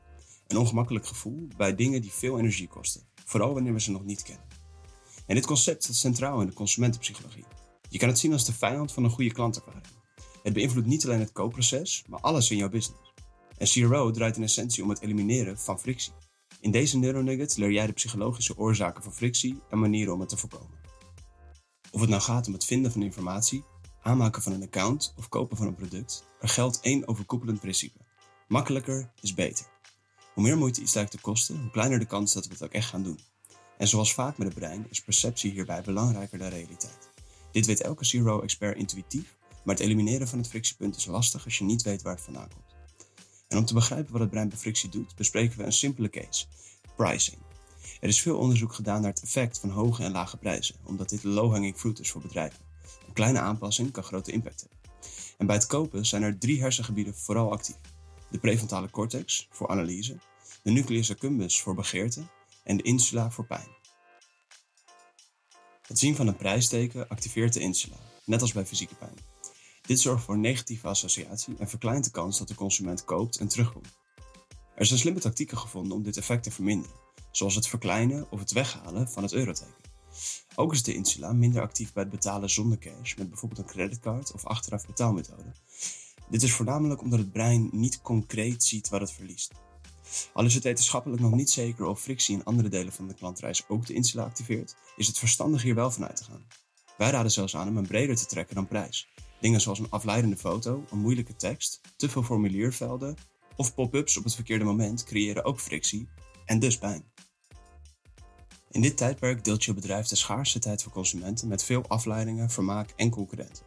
[0.48, 4.24] Een ongemakkelijk gevoel bij dingen die veel energie kosten, vooral wanneer we ze nog niet
[4.24, 4.48] kennen.
[5.26, 7.46] En dit concept staat centraal in de consumentenpsychologie.
[7.90, 9.86] Je kan het zien als de vijand van een goede klantervaring.
[10.44, 13.07] Het beïnvloedt niet alleen het koopproces, maar alles in jouw business.
[13.58, 16.14] En CRO draait in essentie om het elimineren van frictie.
[16.60, 20.38] In deze neuronugget leer jij de psychologische oorzaken van frictie en manieren om het te
[20.38, 20.78] voorkomen.
[21.92, 23.64] Of het nou gaat om het vinden van informatie,
[24.02, 28.00] aanmaken van een account of kopen van een product, er geldt één overkoepelend principe.
[28.48, 29.66] Makkelijker is beter.
[30.34, 32.72] Hoe meer moeite iets lijkt te kosten, hoe kleiner de kans dat we het ook
[32.72, 33.20] echt gaan doen.
[33.78, 37.10] En zoals vaak met het brein is perceptie hierbij belangrijker dan realiteit.
[37.52, 41.64] Dit weet elke CRO-expert intuïtief, maar het elimineren van het frictiepunt is lastig als je
[41.64, 42.67] niet weet waar het vandaan komt.
[43.48, 46.46] En om te begrijpen wat het brein bij frictie doet, bespreken we een simpele case:
[46.96, 47.38] pricing.
[48.00, 51.24] Er is veel onderzoek gedaan naar het effect van hoge en lage prijzen, omdat dit
[51.24, 52.60] low-hanging fruit is voor bedrijven.
[53.08, 54.78] Een kleine aanpassing kan grote impact hebben.
[55.38, 57.78] En bij het kopen zijn er drie hersengebieden vooral actief:
[58.30, 60.18] de prefrontale cortex voor analyse,
[60.64, 62.24] de nucleus accumbens voor begeerte
[62.64, 63.76] en de insula voor pijn.
[65.88, 69.37] Het zien van een prijsteken activeert de insula, net als bij fysieke pijn.
[69.88, 73.98] Dit zorgt voor negatieve associatie en verkleint de kans dat de consument koopt en terugkomt.
[74.76, 76.96] Er zijn slimme tactieken gevonden om dit effect te verminderen,
[77.32, 79.74] zoals het verkleinen of het weghalen van het euroteken.
[80.56, 84.34] Ook is de insula minder actief bij het betalen zonder cash met bijvoorbeeld een creditcard
[84.34, 85.52] of achteraf betaalmethode.
[86.30, 89.52] Dit is voornamelijk omdat het brein niet concreet ziet wat het verliest.
[90.34, 93.68] Al is het wetenschappelijk nog niet zeker of frictie in andere delen van de klantreis
[93.68, 96.46] ook de insula activeert, is het verstandig hier wel vanuit te gaan.
[96.98, 99.08] Wij raden zelfs aan om hem breder te trekken dan prijs.
[99.40, 103.16] Dingen zoals een afleidende foto, een moeilijke tekst, te veel formuliervelden
[103.56, 106.08] of pop-ups op het verkeerde moment creëren ook frictie
[106.46, 107.04] en dus pijn.
[108.72, 112.94] In dit tijdperk deelt je bedrijf de schaarste tijd voor consumenten met veel afleidingen, vermaak
[112.96, 113.66] en concurrenten.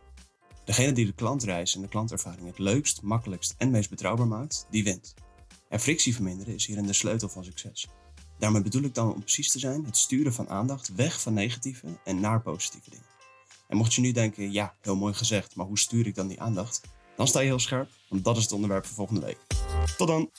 [0.64, 4.84] Degene die de klantreis en de klantervaring het leukst, makkelijkst en meest betrouwbaar maakt, die
[4.84, 5.14] wint.
[5.68, 7.88] En frictie verminderen is hierin de sleutel van succes.
[8.38, 11.86] Daarmee bedoel ik dan om precies te zijn het sturen van aandacht weg van negatieve
[12.04, 13.09] en naar positieve dingen.
[13.70, 16.40] En mocht je nu denken, ja, heel mooi gezegd, maar hoe stuur ik dan die
[16.40, 16.80] aandacht?
[17.16, 19.38] Dan sta je heel scherp, want dat is het onderwerp voor volgende week.
[19.96, 20.30] Tot dan!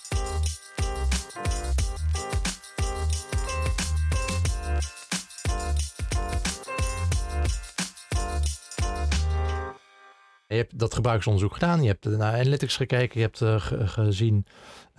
[10.62, 13.56] Hebt dat gebruiksonderzoek gedaan, je hebt naar analytics gekeken, je hebt uh,
[13.88, 14.46] gezien,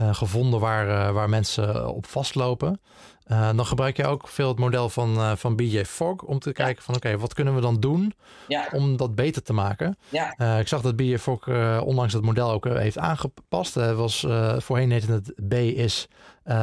[0.00, 2.80] uh, gevonden waar, uh, waar mensen op vastlopen.
[3.26, 6.94] Dan gebruik je ook veel het model van, van BJ Fogg om te kijken van
[6.94, 8.12] oké, wat kunnen we dan doen
[8.48, 8.68] ja.
[8.72, 9.96] om dat beter te maken.
[10.08, 10.58] Ja.
[10.58, 11.48] Ik zag dat BJ Fogg
[11.80, 13.74] onlangs het model ook heeft aangepast.
[13.74, 16.08] Was, voorheen heette het B is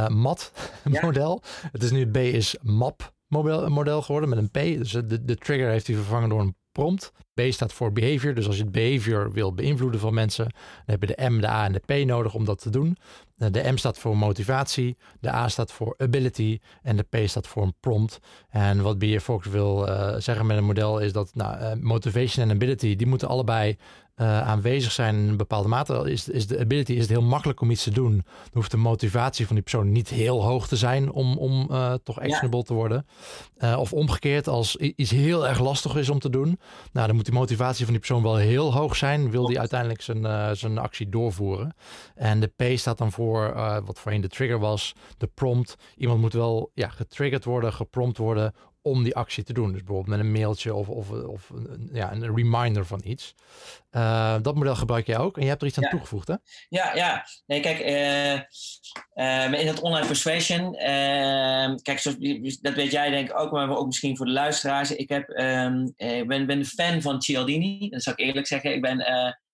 [0.08, 0.52] mat
[1.02, 1.42] model.
[1.72, 4.78] Het is nu B is map model, model geworden met een P.
[4.78, 7.12] Dus de, de trigger heeft hij vervangen door een prompt.
[7.34, 8.34] B staat voor behavior.
[8.34, 11.48] Dus als je het behavior wil beïnvloeden van mensen, dan heb je de M, de
[11.48, 12.98] A en de P nodig om dat te doen.
[13.36, 17.64] De M staat voor motivatie, de A staat voor ability en de P staat voor
[17.64, 18.20] een prompt.
[18.50, 19.20] En wat B.J.
[19.20, 23.08] Fox wil uh, zeggen met een model is dat nou, uh, motivation en ability, die
[23.08, 23.78] moeten allebei
[24.22, 26.12] uh, aanwezig zijn in een bepaalde mate.
[26.12, 28.12] Is, is de ability is het heel makkelijk om iets te doen.
[28.12, 31.94] Dan hoeft de motivatie van die persoon niet heel hoog te zijn om, om uh,
[32.04, 32.64] toch actionable ja.
[32.64, 33.06] te worden.
[33.58, 36.60] Uh, of omgekeerd, als iets heel erg lastig is om te doen,
[36.92, 39.32] nou, dan moet die motivatie van die persoon wel heel hoog zijn.
[39.32, 41.76] Wil die uiteindelijk zijn, zijn actie doorvoeren.
[42.16, 43.54] En de P staat dan voor
[43.86, 45.76] wat voorheen de trigger was, de prompt.
[45.98, 49.72] Iemand moet wel ja, getriggerd worden, geprompt worden om die actie te doen.
[49.72, 53.36] Dus bijvoorbeeld met een mailtje of, of, of een, ja, een reminder van iets.
[53.92, 56.36] Uh, dat model gebruik jij ook en je hebt er iets aan toegevoegd, hè?
[56.70, 57.26] Ja, ja.
[57.46, 62.04] Nee, kijk, uh, in dat online persuasion, ehm, kijk,
[62.62, 64.92] dat weet jij denk ik ook, maar ook misschien voor de luisteraars.
[64.92, 65.94] Ik heb, um,
[66.28, 68.74] ben, ben fan van Cialdini, dat zou ik eerlijk zeggen.
[68.74, 68.98] Ik ben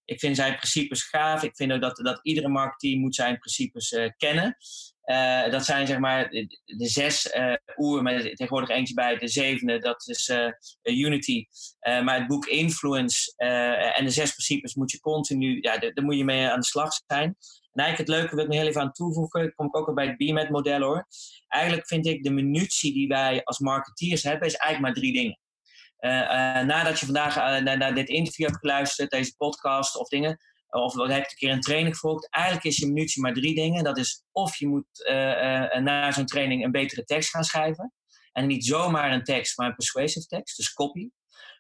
[0.06, 1.44] ik vind zijn principes gaaf.
[1.44, 4.58] Ik vind ook dat, dat iedere marketeer moet zijn principes kennen.
[5.06, 9.80] Uh, dat zijn zeg maar de, zes uh, oer, met tegenwoordig eentje bij, de zevende,
[9.80, 10.32] dat is
[10.82, 11.46] Unity.
[11.80, 13.34] maar het boek Influence
[13.96, 16.90] en de zes principes moet je continu, ja, daar moet je mee aan de slag
[17.08, 17.38] zijn.
[17.72, 19.94] En eigenlijk het leuke wil ik nog heel even aan toevoegen, kom ik ook al
[19.94, 21.08] bij het BMAT model hoor.
[21.48, 25.40] Eigenlijk vind ik de munitie die wij als marketeers hebben, is eigenlijk maar drie dingen.
[26.68, 30.40] Nadat je vandaag naar, dit interview hebt geluisterd, deze podcast of dingen,
[30.76, 33.84] of je hebt een keer een training gevolgd, eigenlijk is je minuutje maar drie dingen.
[33.84, 34.88] Dat is of je moet
[35.84, 37.94] na zo'n training een betere tekst gaan schrijven.
[38.32, 41.10] En niet zomaar een tekst, maar een persuasive tekst, dus copy.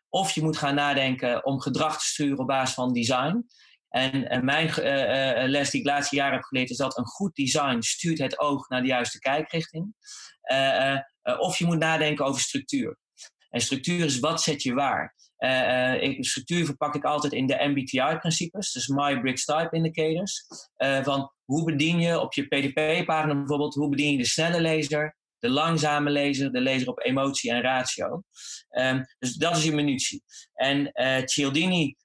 [0.09, 3.45] Of je moet gaan nadenken om gedrag te sturen op basis van design.
[3.89, 4.71] En, en mijn
[5.49, 8.69] les die ik laatste jaar heb geleerd is dat een goed design stuurt het oog
[8.69, 9.93] naar de juiste kijkrichting.
[11.39, 12.97] of je moet nadenken over structuur.
[13.49, 15.15] En structuur is wat zet je waar.
[15.39, 20.45] Uh, ik, structuur verpak ik altijd in de MBTI-principes, dus My Briggs Type Indicators.
[20.77, 25.15] Uh, van hoe bedien je op je PDP-pagina bijvoorbeeld, hoe bedien je de snelle lezer,
[25.39, 28.23] de langzame lezer, de lezer op emotie en ratio.
[28.69, 30.23] Um, dus dat is je munitie.
[30.53, 31.95] En uh, Cialdini,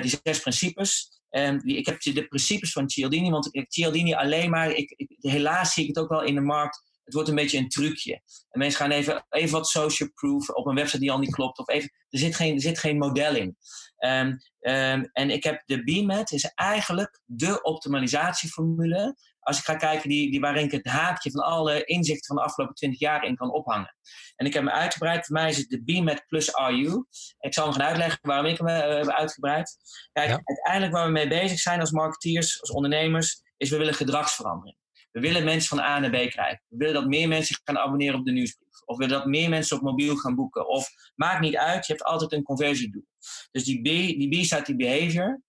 [0.00, 4.50] die zes principes, um, die, ik heb de principes van Cialdini, want ik, Cialdini alleen
[4.50, 7.58] maar, ik, helaas zie ik het ook wel in de markt, het wordt een beetje
[7.58, 8.22] een trucje.
[8.50, 11.58] En mensen gaan even, even wat social proof op een website die al niet klopt.
[11.58, 13.56] Of even, er, zit geen, er zit geen model in.
[13.98, 19.16] Um, um, en ik heb de BMAT is eigenlijk de optimalisatieformule.
[19.40, 22.42] Als ik ga kijken die, die waarin ik het haakje van alle inzichten van de
[22.42, 23.96] afgelopen 20 jaar in kan ophangen.
[24.36, 25.26] En ik heb me uitgebreid.
[25.26, 27.04] Voor mij is het de BMAT plus RU.
[27.38, 29.76] Ik zal nog gaan uitleggen waarom ik hem uh, heb uitgebreid.
[30.12, 34.78] Kijk, uiteindelijk waar we mee bezig zijn als marketeers, als ondernemers, is we willen gedragsverandering.
[35.10, 36.62] We willen mensen van A naar B krijgen.
[36.68, 38.80] We willen dat meer mensen gaan abonneren op de nieuwsbrief.
[38.84, 40.68] Of we willen dat meer mensen op mobiel gaan boeken.
[40.68, 43.06] Of maakt niet uit, je hebt altijd een conversiedoel.
[43.50, 43.84] Dus die B,
[44.18, 45.42] die B staat die behavior.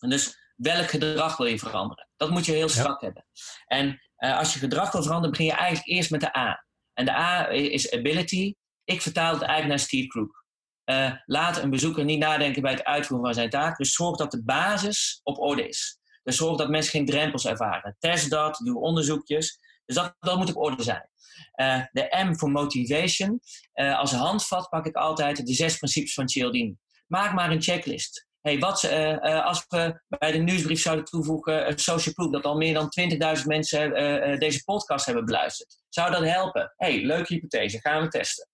[0.00, 2.08] En dus welk gedrag wil je veranderen?
[2.16, 3.26] Dat moet je heel strak hebben.
[3.66, 6.66] En uh, als je gedrag wil veranderen, begin je eigenlijk eerst met de A.
[6.92, 8.54] En de A is ability.
[8.84, 10.44] Ik vertaal het eigenlijk naar Steve Krug.
[10.84, 13.76] Uh, laat een bezoeker niet nadenken bij het uitvoeren van zijn taak.
[13.76, 15.98] Dus zorg dat de basis op orde is.
[16.26, 17.96] Dus zorg dat mensen geen drempels ervaren.
[17.98, 19.58] Test dat, doe onderzoekjes.
[19.84, 21.08] Dus dat, dat moet op orde zijn.
[21.56, 23.40] Uh, de M voor motivation.
[23.74, 26.76] Uh, als handvat pak ik altijd de zes principes van Cialdini.
[27.06, 28.26] Maak maar een checklist.
[28.40, 32.74] Hey, wat, uh, als we bij de nieuwsbrief zouden toevoegen social proof, dat al meer
[32.74, 32.92] dan
[33.38, 33.90] 20.000 mensen
[34.38, 35.78] deze podcast hebben beluisterd.
[35.88, 36.72] Zou dat helpen?
[36.76, 38.48] hey, leuke hypothese, gaan we testen.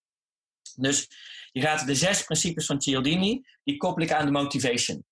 [0.77, 1.09] Dus
[1.53, 5.05] je gaat de zes principes van Cialdini, die koppel ik aan de motivation.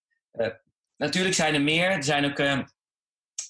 [1.01, 1.91] Natuurlijk zijn er meer.
[1.91, 2.67] Er zijn ook, uh, er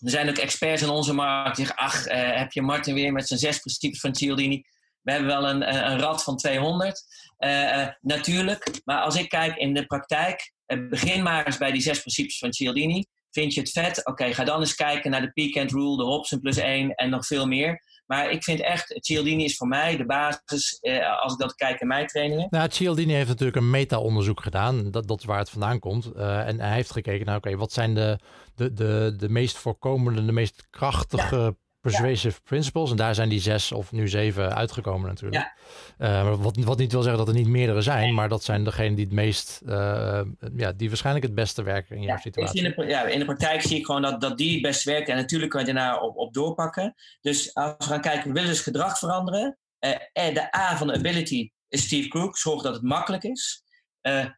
[0.01, 3.29] zijn ook experts in onze markt die zeggen: Ach, uh, heb je Martin weer met
[3.29, 4.65] zijn zes principes van Cialdini?
[5.03, 7.03] We hebben wel een, een, rad van 200.
[7.39, 10.53] Uh, eh, natuurlijk, maar als ik kijk in de praktijk,
[10.89, 13.05] begin maar eens bij die zes principes van Cialdini.
[13.31, 14.07] Vind je het vet?
[14.07, 17.11] Oké, ga dan eens kijken naar de Peak and Rule, de Hobson plus 1 en
[17.11, 17.83] nog veel meer.
[18.11, 21.81] Maar ik vind echt, Cialdini is voor mij de basis eh, als ik dat kijk
[21.81, 22.47] in mijn trainingen.
[22.51, 24.91] Nou, Cialdini heeft natuurlijk een meta-onderzoek gedaan.
[24.91, 26.11] Dat, dat is waar het vandaan komt.
[26.17, 28.19] Uh, en hij heeft gekeken naar, oké, wat zijn de,
[28.55, 32.91] de, de, de meest voorkomende, de meest krachtige persuasive principles.
[32.91, 35.53] En daar zijn die zes of nu zeven uitgekomen natuurlijk.
[35.99, 36.23] Ja.
[36.23, 38.95] Uh, wat, wat niet wil zeggen dat er niet meerdere zijn, maar dat zijn degenen
[38.95, 40.21] die het meest, uh,
[40.57, 42.63] ja, die waarschijnlijk het beste werken in jouw situatie.
[42.63, 45.13] In de, ja, in de praktijk zie ik gewoon dat, dat die het beste werken.
[45.13, 46.95] En natuurlijk kan je daarna op, op doorpakken.
[47.21, 49.59] Dus als we gaan kijken, we willen dus gedrag veranderen.
[49.81, 52.37] Uh, de A van de ability is Steve Crook.
[52.37, 53.63] Zorg dat het makkelijk is.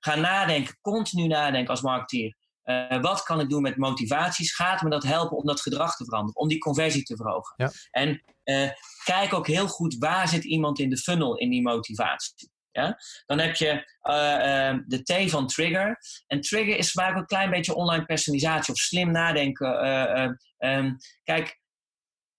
[0.00, 2.36] ga nadenken, continu nadenken als marketeer.
[2.64, 4.54] Uh, wat kan ik doen met motivaties?
[4.54, 7.54] Gaat me dat helpen om dat gedrag te veranderen, om die conversie te verhogen?
[7.56, 7.70] Ja.
[7.90, 8.70] En uh,
[9.04, 12.50] kijk ook heel goed waar zit iemand in de funnel in die motivatie.
[12.70, 12.98] Ja?
[13.26, 13.72] Dan heb je
[14.02, 15.98] uh, de T van trigger.
[16.26, 19.86] En trigger is vaak een klein beetje online personalisatie of slim nadenken.
[20.58, 21.60] Um, kijk,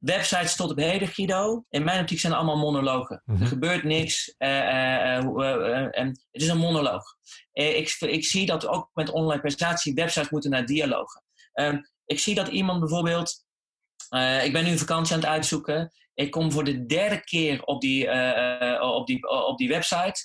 [0.04, 3.22] websites tot op heden, Guido, in mijn optiek zijn allemaal monologen.
[3.26, 3.46] Er mhm.
[3.46, 4.36] gebeurt niks.
[4.38, 5.88] Uh, uh,
[6.32, 7.04] het is een monoloog.
[7.52, 11.24] ik, ik zie dat ook met online presentatie websites moeten naar dialogen.
[11.54, 13.46] Ehm, ik zie dat iemand bijvoorbeeld...
[14.44, 15.92] ik ben nu een vakantie aan het uitzoeken.
[16.14, 18.10] Ik kom voor de derde keer op die,
[18.82, 20.16] op die, op die website.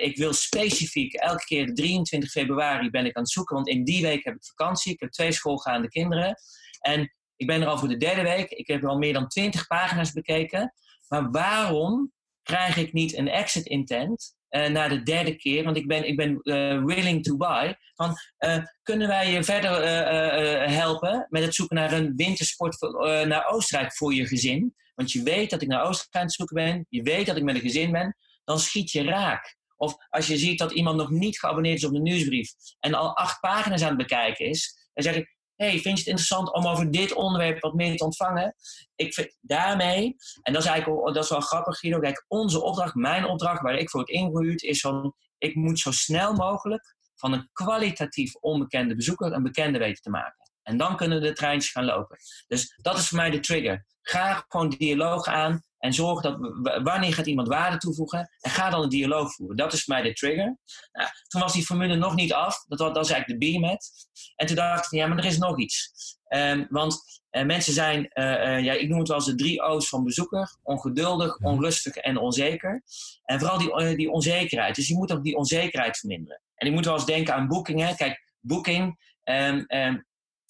[0.00, 3.84] ik wil specifiek elke keer de 23 februari ben ik aan het zoeken, want in
[3.84, 4.92] die week heb ik vakantie.
[4.92, 6.34] Ik heb twee schoolgaande kinderen.
[6.80, 8.50] En ik ben er al voor de derde week.
[8.50, 10.74] Ik heb al meer dan twintig pagina's bekeken.
[11.08, 15.86] Maar waarom krijg ik niet een exit intent uh, na de derde keer, want ik
[15.86, 17.76] ben, ik ben uh, willing to buy.
[17.94, 19.70] Van, uh, kunnen wij je verder
[20.70, 22.80] helpen met het zoeken naar een wintersport
[23.26, 24.74] naar Oostenrijk voor je gezin?
[24.94, 27.42] Want je weet dat ik naar Oostenrijk aan het zoeken ben, je weet dat ik
[27.42, 29.56] met een gezin ben, dan schiet je raak.
[29.76, 33.16] Of als je ziet dat iemand nog niet geabonneerd is op de nieuwsbrief en al
[33.16, 36.66] acht pagina's aan het bekijken is, dan zeg ik: hey, vind je het interessant om
[36.66, 38.54] over dit onderwerp wat meer te ontvangen?
[38.94, 41.98] Ik vind daarmee, en dat is eigenlijk dat is wel grappig, Guido.
[41.98, 45.90] Kijk, onze opdracht, mijn opdracht, waar ik voor het ingehuurd, is van: ik moet zo
[45.90, 50.52] snel mogelijk van een kwalitatief onbekende bezoeker een bekende weten te maken.
[50.62, 52.18] En dan kunnen de treintjes gaan lopen.
[52.46, 53.86] Dus dat is voor mij de trigger.
[54.02, 56.36] Ga gewoon dialoog aan en zorg dat
[56.82, 59.56] wanneer gaat iemand waarde toevoegen en ga dan een dialoog voeren.
[59.56, 60.58] Dat is voor mij de trigger.
[60.92, 62.64] Nou, toen was die formule nog niet af.
[62.68, 63.90] Dat, was, dat eigenlijk de B-met.
[64.36, 65.92] En toen dacht ik, ja, maar er is nog iets.
[66.28, 69.62] Um, want uh, mensen zijn, uh, uh, ja, ik noem het wel eens de drie
[69.62, 70.56] O's van bezoeker.
[70.62, 72.82] Ongeduldig, onrustig en onzeker.
[73.24, 74.74] En vooral die, die onzekerheid.
[74.74, 76.40] Dus je moet ook die onzekerheid verminderen.
[76.54, 77.96] En je moet wel eens denken aan boekingen.
[77.96, 80.06] Kijk, boeking, um, um,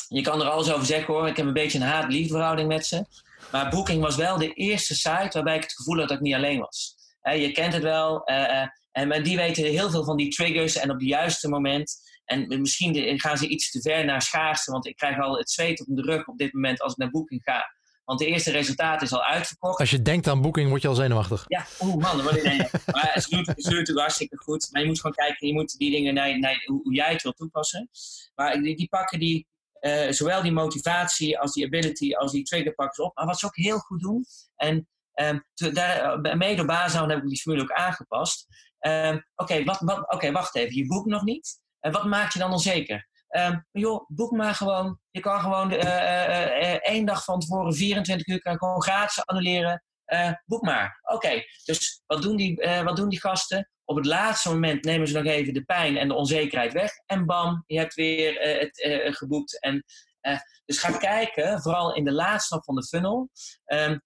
[0.08, 1.28] je kan er alles over zeggen hoor.
[1.28, 3.06] Ik heb een beetje een haat-liefde met ze.
[3.52, 6.34] Maar Booking was wel de eerste site waarbij ik het gevoel had dat ik niet
[6.34, 6.96] alleen was.
[7.22, 8.30] je kent het wel.
[8.30, 11.94] Uh, en die weten heel veel van die triggers en op het juiste moment.
[12.24, 15.86] En misschien gaan ze iets te ver naar schaarste, want ik krijg al het zweet
[15.86, 17.64] op de rug op dit moment als ik naar Booking ga.
[18.04, 19.80] Want de eerste resultaat is al uitverkocht.
[19.80, 21.44] Als je denkt aan Booking, word je al zenuwachtig.
[21.48, 24.68] Ja, oeh man, dan word je Maar ze doet, ze doet het hartstikke goed.
[24.70, 27.32] Maar je moet gewoon kijken, je moet die dingen naar, naar hoe, jij het wil
[27.32, 27.88] toepassen.
[28.34, 29.46] Maar die, die pakken die
[29.84, 33.16] uh, zowel die motivatie als die ability als die ze op.
[33.16, 34.24] Maar wat ze ook heel goed doen.
[34.56, 38.46] En um, te, daar, uh, mede op basis heb ik die formule ook aangepast.
[38.80, 39.80] Um, Oké, wat,
[40.12, 40.76] okay, wacht even.
[40.76, 41.60] Je boekt nog niet.
[41.80, 43.08] En wat maakt je dan onzeker?
[43.28, 44.98] Um, joh, boek maar gewoon.
[45.10, 49.84] Je kan gewoon uh, één dag van tevoren, 24 uur, kan gewoon gratis annuleren.
[50.44, 51.00] boek maar.
[51.02, 53.70] Oké, dus wat doen, die, wat doen die gasten?
[53.84, 56.92] Op het laatste moment nemen ze nog even de pijn en de onzekerheid weg.
[57.06, 59.60] En bam, je hebt weer uh, het uh, geboekt.
[59.60, 59.84] En,
[60.22, 63.30] uh, dus ga kijken, vooral in de laatste stap van de funnel.
[63.66, 64.02] Um,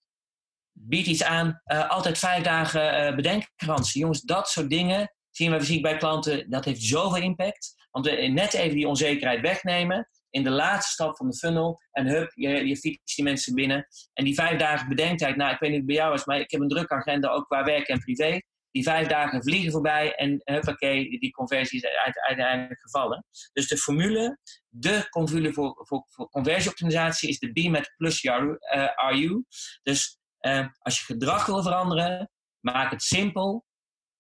[0.73, 4.01] bied iets aan, altijd vijf dagen bedenkgarantie.
[4.01, 6.51] Jongens, dat soort dingen zien we fysiek bij klanten.
[6.51, 7.87] Dat heeft zoveel impact.
[7.91, 10.09] Want we net even die onzekerheid wegnemen.
[10.31, 11.81] In de laatste stap van de funnel.
[11.91, 13.87] En hup, je, je fietst die mensen binnen.
[14.13, 15.37] En die vijf dagen bedenktijd.
[15.37, 17.65] Nou, ik weet niet bij jou is, maar ik heb een drukke agenda ook qua
[17.65, 21.91] werk en privé die vijf dagen vliegen voorbij en huppakee, die conversie is
[22.27, 23.25] uiteindelijk gevallen.
[23.53, 28.59] Dus de formule, de formule voor, voor, conversieoptimisatie is de BMAT plus RU.
[28.75, 29.39] Uh,
[29.83, 33.67] dus uh, als je gedrag wil veranderen, maak het simpel,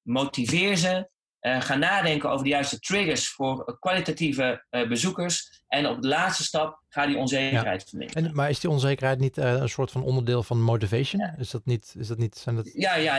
[0.02, 5.56] motiveer ze, uh, ga nadenken over de juiste triggers voor kwalitatieve uh, bezoekers.
[5.68, 7.88] En op de laatste stap ga die onzekerheid ja.
[7.88, 8.34] verminderen.
[8.34, 11.22] maar is die onzekerheid niet uh, een soort van onderdeel van motivation?
[11.22, 11.34] Ja.
[11.38, 11.94] Is dat niet?
[11.98, 12.70] Is dat niet zijn dat...
[12.72, 13.14] Ja, ja.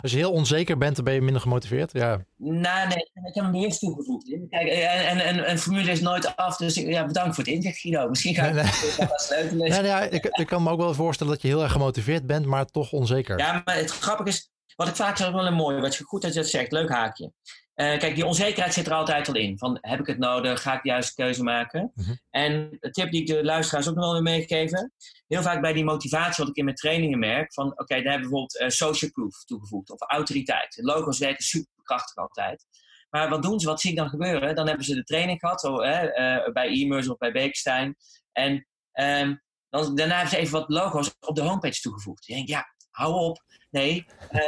[0.00, 1.92] Als je heel onzeker bent, dan ben je minder gemotiveerd.
[1.92, 2.24] Ja.
[2.36, 4.24] Nou, nee, ik heb hem eerst toegevoegd.
[4.50, 8.08] Kijk, en, en, en, formule is nooit af, dus ja, bedankt voor het inzicht, Guido.
[8.08, 9.08] Misschien ga ik nee, nee.
[9.08, 9.70] dat sleutelen.
[9.74, 12.46] Nee, nee, ik, ik kan me ook wel voorstellen dat je heel erg gemotiveerd bent,
[12.46, 13.38] maar toch onzeker.
[13.38, 16.22] Ja, maar het grappige is, wat ik vaak zeg wel een mooi, wat je goed
[16.22, 17.32] dat je dat zegt, leuk haakje.
[17.74, 19.58] Uh, kijk, die onzekerheid zit er altijd al in.
[19.58, 20.62] Van, heb ik het nodig?
[20.62, 21.92] Ga ik de juiste keuze maken?
[21.94, 22.20] Mm -hmm.
[22.30, 24.92] En de tip die ik de luisteraars ook nog wel wil meegeven.
[25.26, 27.52] Heel vaak bij die motivatie, wat ik in mijn trainingen merk.
[27.52, 29.90] Van, oké, okay, daar hebben we bijvoorbeeld uh, social proof toegevoegd.
[29.90, 30.78] Of autoriteit.
[30.82, 32.66] Logo's werken superkrachtig altijd.
[33.10, 33.66] Maar wat doen ze?
[33.66, 34.54] Wat zie ik dan gebeuren?
[34.54, 35.60] Dan hebben ze de training gehad.
[35.60, 37.96] Zo, uh, bij e-mails of bij Beekstein.
[38.32, 42.26] En um, dan, daarna hebben ze even wat logo's op de homepage toegevoegd.
[42.26, 43.42] Je denkt, ja, hou op.
[43.74, 44.40] Nee, uh,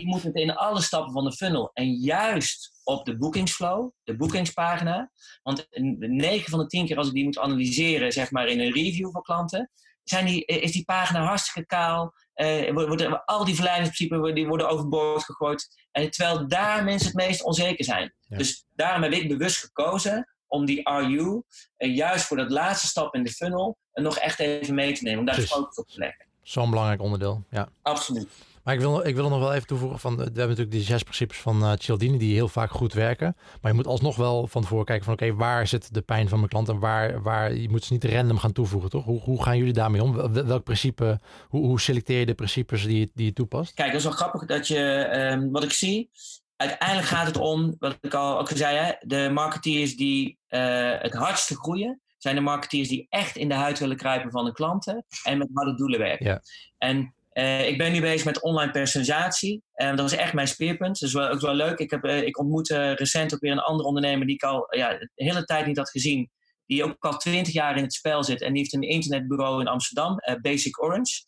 [0.00, 1.70] je moet het in alle stappen van de funnel.
[1.74, 5.10] En juist op de boekingsflow, de boekingspagina.
[5.42, 8.72] Want 9 van de 10 keer als ik die moet analyseren, zeg maar in een
[8.72, 9.70] review van klanten,
[10.02, 12.14] zijn die, is die pagina hartstikke kaal.
[12.34, 15.68] Uh, worden, al die verleidingsprincipes die worden overboord gegooid.
[15.90, 18.14] En terwijl daar mensen het meest onzeker zijn.
[18.28, 18.36] Ja.
[18.36, 21.42] Dus daarom heb ik bewust gekozen om die RU,
[21.78, 25.18] uh, juist voor dat laatste stap in de funnel, nog echt even mee te nemen.
[25.18, 26.26] Om daar de focus op te leggen.
[26.42, 27.68] Zo'n belangrijk onderdeel, ja.
[27.82, 28.28] Absoluut.
[28.68, 30.82] Maar ik wil, ik wil er nog wel even toevoegen van, we hebben natuurlijk die
[30.82, 33.36] zes principes van uh, Cialdini die heel vaak goed werken.
[33.36, 36.38] Maar je moet alsnog wel van tevoren kijken van oké, waar zit de pijn van
[36.38, 39.04] mijn klant en waar, waar je moet ze niet random gaan toevoegen, toch?
[39.04, 40.32] Hoe, hoe gaan jullie daarmee om?
[40.32, 43.74] Welk principe, hoe, hoe selecteer je de principes die, die je toepast?
[43.74, 46.10] Kijk, dat is wel grappig dat je, um, wat ik zie,
[46.56, 51.14] uiteindelijk gaat het om, wat ik al ook zei, hè, de marketeers die uh, het
[51.14, 55.04] hardste groeien, zijn de marketeers die echt in de huid willen kruipen van de klanten
[55.22, 56.26] en met harde doelen werken.
[56.26, 56.42] Ja.
[56.78, 59.62] En uh, ik ben nu bezig met online personalisatie.
[59.74, 60.98] Uh, dat is echt mijn speerpunt.
[61.00, 61.78] Dat is wel, ook wel leuk.
[61.78, 64.98] Ik, heb, uh, ik ontmoette recent ook weer een andere ondernemer die ik al ja,
[64.98, 66.30] de hele tijd niet had gezien.
[66.66, 68.42] Die ook al twintig jaar in het spel zit.
[68.42, 71.22] En die heeft een internetbureau in Amsterdam, Basic Orange.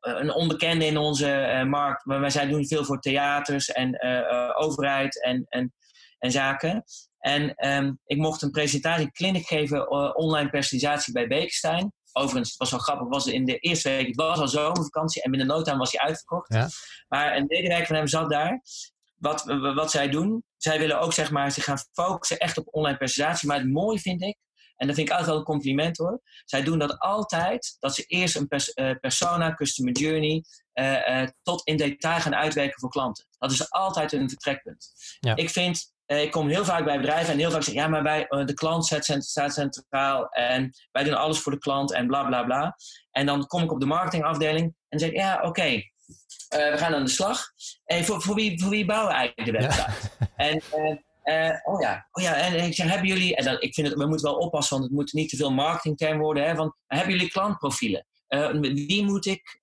[0.00, 2.04] een onbekende in onze markt.
[2.04, 4.00] Maar wij zijn doen veel voor theaters en
[4.54, 5.74] overheid en, en,
[6.18, 6.84] en zaken.
[7.18, 11.92] En ehm, ik mocht een presentatie, clinic geven, online personalisatie bij Bekenstein.
[12.20, 15.30] Overigens, het was wel grappig, was in de eerste week, het was al zomervakantie en
[15.30, 16.54] binnen no time was hij uitverkocht.
[16.54, 16.68] Ja.
[17.08, 18.62] Maar een medewerker van hem zat daar.
[19.14, 19.44] Wat,
[19.74, 23.48] wat zij doen, zij willen ook zeg maar, zich gaan focussen echt op online presentatie.
[23.48, 24.36] Maar het mooie vind ik,
[24.76, 26.20] en dat vind ik altijd wel een compliment hoor.
[26.44, 30.44] Zij doen dat altijd, dat ze eerst een eh, persona, customer journey,
[30.74, 33.26] uh, tot in detail gaan uitwerken voor klanten.
[33.38, 34.92] Dat is altijd een vertrekpunt.
[35.20, 35.36] Ja.
[35.36, 38.44] Ik vind, ik kom heel vaak bij bedrijven en heel vaak zeggen, ja, maar bij
[38.44, 38.86] de klant
[39.18, 42.76] staat centraal en wij doen alles voor de klant en bla bla bla.
[43.10, 45.82] En dan kom ik op de marketingafdeling en zeg ik, ja, oké,
[46.48, 47.44] we gaan aan de slag.
[47.84, 50.10] En voor, voor, wie, voor wie bouwen we eigenlijk de website?
[50.36, 50.62] En
[51.24, 53.96] uh, oh ja, oh ja, en ik zeg, hebben jullie, en dat, ik vind het,
[53.96, 57.12] we moeten wel oppassen, want het moet niet te veel marketingterm worden, hè, van, hebben
[57.12, 58.06] jullie klantprofielen?
[58.60, 59.60] Wie moet ik,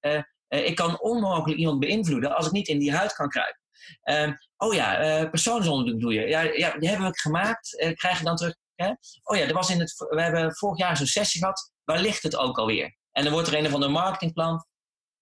[0.48, 3.62] ik kan onmogelijk iemand beïnvloeden als ik niet in die huid kan kruipen.
[4.02, 6.28] Ehm, oh ja, persoonsonderzoek doe je.
[6.28, 8.56] Ja, ja, die hebben we gemaakt, krijg je dan terug.
[8.76, 8.92] Hè?
[9.24, 12.24] Oh ja, er was in het, we hebben vorig jaar zo'n sessie gehad, waar ligt
[12.24, 12.96] het ook alweer?
[13.12, 14.66] En dan wordt er een of ander marketingplan,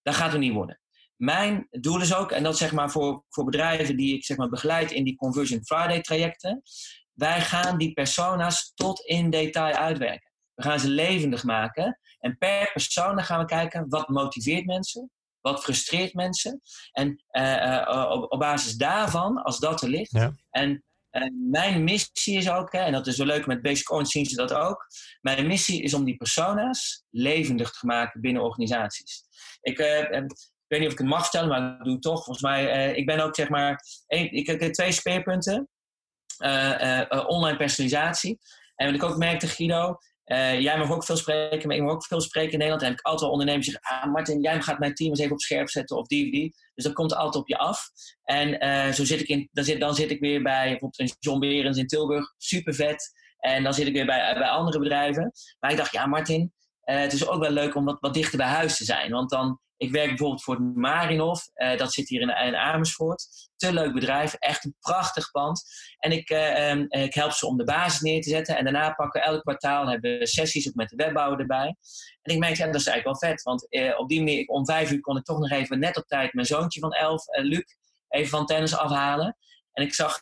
[0.02, 0.80] dat gaat er niet worden.
[1.16, 4.48] Mijn doel is ook, en dat zeg maar voor, voor bedrijven die ik zeg maar
[4.48, 6.62] begeleid in die Conversion Friday trajecten,
[7.12, 10.32] wij gaan die persona's tot in detail uitwerken.
[10.54, 12.00] We gaan ze levendig maken.
[12.18, 15.10] En per persona gaan we kijken wat motiveert mensen,
[15.52, 16.60] wat frustreert mensen.
[16.92, 20.10] En uh, uh, op, op, basis daarvan, als dat er ligt.
[20.10, 20.32] Ja.
[20.50, 20.84] En
[21.50, 24.36] mijn missie is ook, hè, en dat is wel leuk met Basic Orange zien ze
[24.36, 24.86] dat ook.
[25.20, 29.22] Mijn missie is om die persona's levendig te maken binnen organisaties.
[29.60, 30.36] Ik, ik
[30.66, 32.24] weet niet of ik het mag vertellen, maar ik doe het toch.
[32.24, 35.68] Volgens mij, ik ben ook zeg maar, ik heb twee speerpunten.
[36.44, 38.38] Uh, uh, online personalisatie.
[38.74, 39.98] En wat ik ook merkte, Guido,
[40.58, 42.82] jij mag ook veel spreken, maar ik mag ook veel spreken in Nederland.
[42.82, 45.32] En heb ik altijd wel ondernemers zeggen, ah Martin, jij gaat mijn team eens even
[45.32, 46.54] op scherp zetten of die of die.
[46.74, 47.88] Dus dat komt altijd op je af.
[48.24, 51.38] En zo zit ik in, dan zit, dan zit ik weer bij bijvoorbeeld een John
[51.38, 53.12] Berens in Tilburg, super vet.
[53.38, 55.32] En dan zit ik weer bij, bij andere bedrijven.
[55.60, 58.46] Maar ik dacht, ja Martin, het is ook wel leuk om wat, wat dichter bij
[58.46, 59.10] huis te zijn.
[59.10, 61.40] Want dan ik werk bijvoorbeeld voor het Marinov.
[61.54, 63.26] Uh, dat zit hier in, in, Amersfoort.
[63.56, 64.34] Te leuk bedrijf.
[64.34, 65.62] Echt een prachtig pand.
[65.98, 68.56] En ik, uh, um, ik help ze om de basis neer te zetten.
[68.56, 71.76] En daarna pakken we elk kwartaal hebben we sessies ook met de webbouwer erbij.
[72.22, 73.42] En ik merk, ja, dat is eigenlijk wel vet.
[73.42, 76.06] Want uh, op die manier, om vijf uur kon ik toch nog even net op
[76.06, 77.64] tijd mijn zoontje van elf, Luc,
[78.08, 79.36] even van tennis afhalen.
[79.72, 80.18] En ik zag,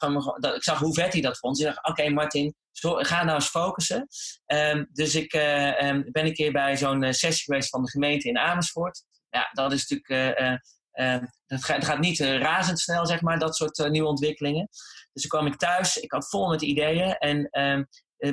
[0.55, 1.57] ik zag hoe vet hij dat vond.
[1.57, 4.07] Dus ik dacht, oké Martin, ga nou eens focussen.
[4.47, 8.39] Um, dus ik um, ben een keer bij zo'n sessie geweest van de gemeente in
[8.39, 9.05] Amersfoort
[9.35, 10.41] ja, dat is natuurlijk.
[10.41, 10.57] Uh,
[10.93, 14.69] uh, dat, gaat, gaat niet razendsnel, zeg maar, dat soort nieuwe ontwikkelingen.
[15.13, 17.17] Dus toen kwam ik thuis, ik had vol met ideeën.
[17.19, 17.85] En ehm,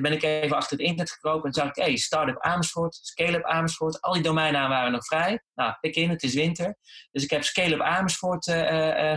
[0.02, 4.02] ben ik even achter het internet gekropen en zag ik, hey, Startup Amersfoort, Scale-up Amersfoort,
[4.02, 5.44] al die domeinnamen waren nog vrij.
[5.54, 6.78] Nou, pik in, het is winter.
[7.12, 8.46] Dus ik heb Scale-up Amersfoort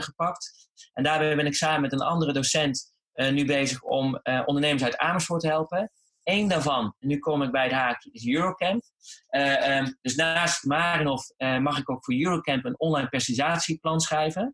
[0.05, 0.69] gepakt.
[0.93, 5.41] En daarbij ben ik samen met een andere docent nu bezig om ondernemers uit Amersfoort
[5.41, 5.91] te helpen.
[6.25, 8.83] Eén daarvan, nu kom ik bij het haakje, is Eurocamp.
[9.31, 14.53] Uh, um, dus naast Marinov uh, mag ik ook voor Eurocamp een online personalisatieplan schrijven.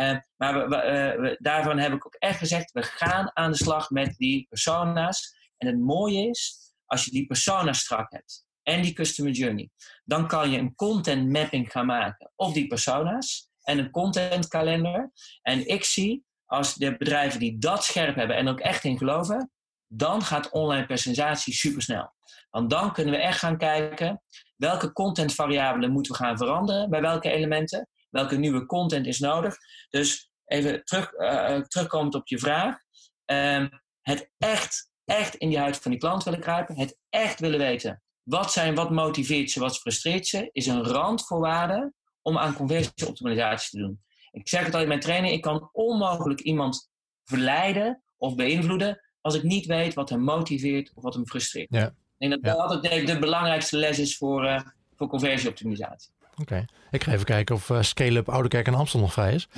[0.00, 4.16] Uh, maar we, daarvan heb ik ook echt gezegd, we gaan aan de slag met
[4.16, 5.50] die persona's.
[5.56, 9.70] En het mooie is, als je die persona's strak hebt en die customer journey,
[10.04, 15.12] dan kan je een content mapping gaan maken op die persona's en een content kalender.
[15.42, 19.50] En ik zie als de bedrijven die dat scherp hebben en ook echt in geloven,
[19.94, 22.12] dan gaat online personalisatie supersnel.
[22.50, 24.22] Want dan kunnen we echt gaan kijken
[24.56, 29.56] welke contentvariabelen moeten we gaan veranderen bij welke elementen, welke nieuwe content is nodig.
[29.90, 32.76] Dus even terug, uh, terugkomend op je vraag.
[33.24, 33.68] Um,
[34.00, 38.02] het echt, echt in die huid van die klant willen kruipen, het echt willen weten
[38.22, 43.86] wat, zijn, wat motiveert ze, wat frustreert ze, is een randvoorwaarde om aan conversieoptimalisatie te
[43.86, 44.02] doen.
[44.30, 46.90] Ik zeg het altijd in mijn training, ik kan onmogelijk iemand
[47.24, 51.68] verleiden of beïnvloeden als ik niet weet wat hem motiveert of wat hem frustreert.
[51.70, 51.86] Ja.
[52.18, 54.60] Ik denk dat dat de belangrijkste les is voor, uh,
[54.96, 56.10] voor conversieoptimisatie.
[56.36, 59.48] Oké, ik ga even kijken of uh, Scale-up Oudekerk en Amstel nog vrij is.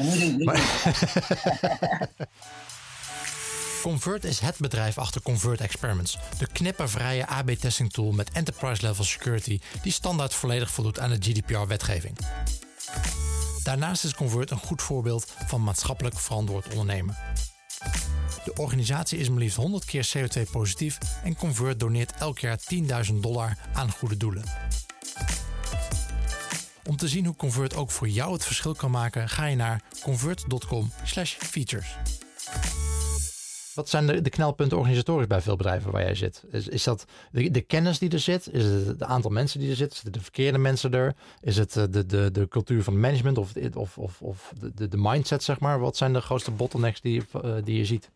[3.83, 9.93] Convert is het bedrijf achter Convert Experiments, de knippervrije AB-testing tool met enterprise-level security die
[9.93, 12.19] standaard volledig voldoet aan de GDPR-wetgeving.
[13.63, 17.17] Daarnaast is Convert een goed voorbeeld van maatschappelijk verantwoord ondernemen.
[18.45, 22.59] De organisatie is maar liefst 100 keer CO2-positief en Convert doneert elk jaar
[23.11, 24.45] 10.000 dollar aan goede doelen.
[26.87, 29.83] Om te zien hoe Convert ook voor jou het verschil kan maken, ga je naar
[30.03, 31.97] convert.com/features.
[33.75, 36.45] Wat zijn de, knelpunten organisatorisch bij veel bedrijven waar jij zit?
[36.51, 38.49] Is, is dat de, kennis die er zit?
[38.53, 39.97] Is het het aantal mensen die er zitten?
[39.97, 41.15] Zitten de verkeerde mensen er?
[41.41, 44.97] Is het eh, de, de, de cultuur van management of, of, of, of de, de
[44.97, 45.79] mindset, zeg maar?
[45.79, 48.11] Wat zijn de grootste bottlenecks die, uh, die je ziet?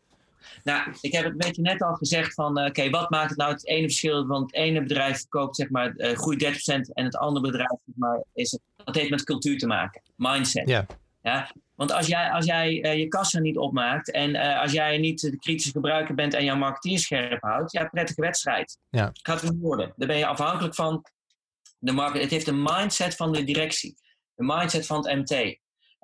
[0.64, 3.38] Nou, ik heb het een beetje net al gezegd van, uh, oké, wat maakt het
[3.38, 4.26] nou het ene verschil?
[4.26, 7.94] Want het ene bedrijf koopt, zeg maar, uh, groeit 30% en het andere bedrijf, zeg
[7.96, 10.02] maar, is dat heeft met cultuur te maken.
[10.16, 10.68] Mindset.
[10.68, 10.86] Ja.
[11.22, 15.20] Ja, want als jij, als jij uh, je kassa niet opmaakt en als jij niet
[15.20, 18.78] de kritische gebruiker bent en jouw marketeer scherp houdt, ja, prettige wedstrijd.
[18.90, 19.10] Ja.
[19.12, 19.92] Gaat het niet worden.
[19.96, 21.04] Dan ben je afhankelijk van
[21.78, 22.20] de markt.
[22.20, 23.96] Het heeft een mindset van de directie,
[24.34, 25.58] de mindset van het MT.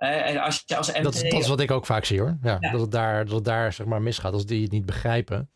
[0.05, 2.37] Uh, als je als dat, dat, is wat ik ook vaak zie hoor.
[2.43, 2.71] Ja, ja.
[2.71, 4.33] Dat, het daar, dat het daar zeg maar misgaat.
[4.33, 5.51] Als die het niet begrijpen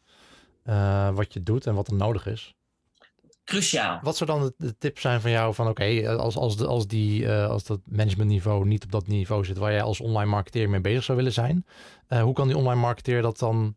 [1.14, 2.56] wat je doet en wat er nodig is
[3.48, 3.98] cruciaal.
[4.02, 6.66] Wat zou dan de, de tip zijn van jou van oké, okay, als, als, de,
[6.66, 10.30] als, die, uh, als dat managementniveau niet op dat niveau zit waar jij als online
[10.30, 11.66] marketeer mee bezig zou willen zijn,
[12.08, 13.76] uh, hoe kan die online marketeer dat dan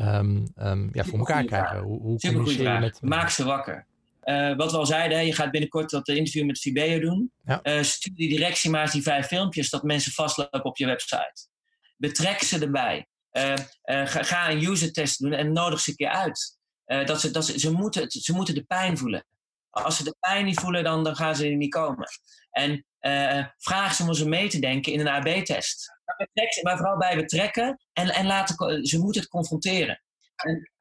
[0.00, 1.78] um, um, ja, voor elkaar krijgen?
[1.78, 2.98] Hoe, hoe communiceer je met...
[3.02, 3.86] Maak ze wakker.
[4.24, 7.32] Uh, wat we al zeiden, je gaat binnenkort dat interview met Fibeo doen.
[7.42, 7.82] Ja.
[7.82, 11.48] stuur die directie maar eens die vijf filmpjes dat mensen vastlopen op je website.
[11.96, 13.06] Betrek ze erbij.
[13.30, 16.58] ga, ga een user test doen en nodig ze een keer uit.
[16.84, 19.26] Dat ze, dat ze, ze, moeten, ze moeten de pijn voelen.
[19.70, 22.08] Als ze de pijn niet voelen, dan, dan gaan ze er niet komen.
[22.50, 22.86] En
[23.58, 25.92] vraag ze om ze mee te denken in een AB-test.
[26.62, 30.02] Maar vooral bij betrekken en, en laten, ze moeten het confronteren.
[30.36, 30.71] En,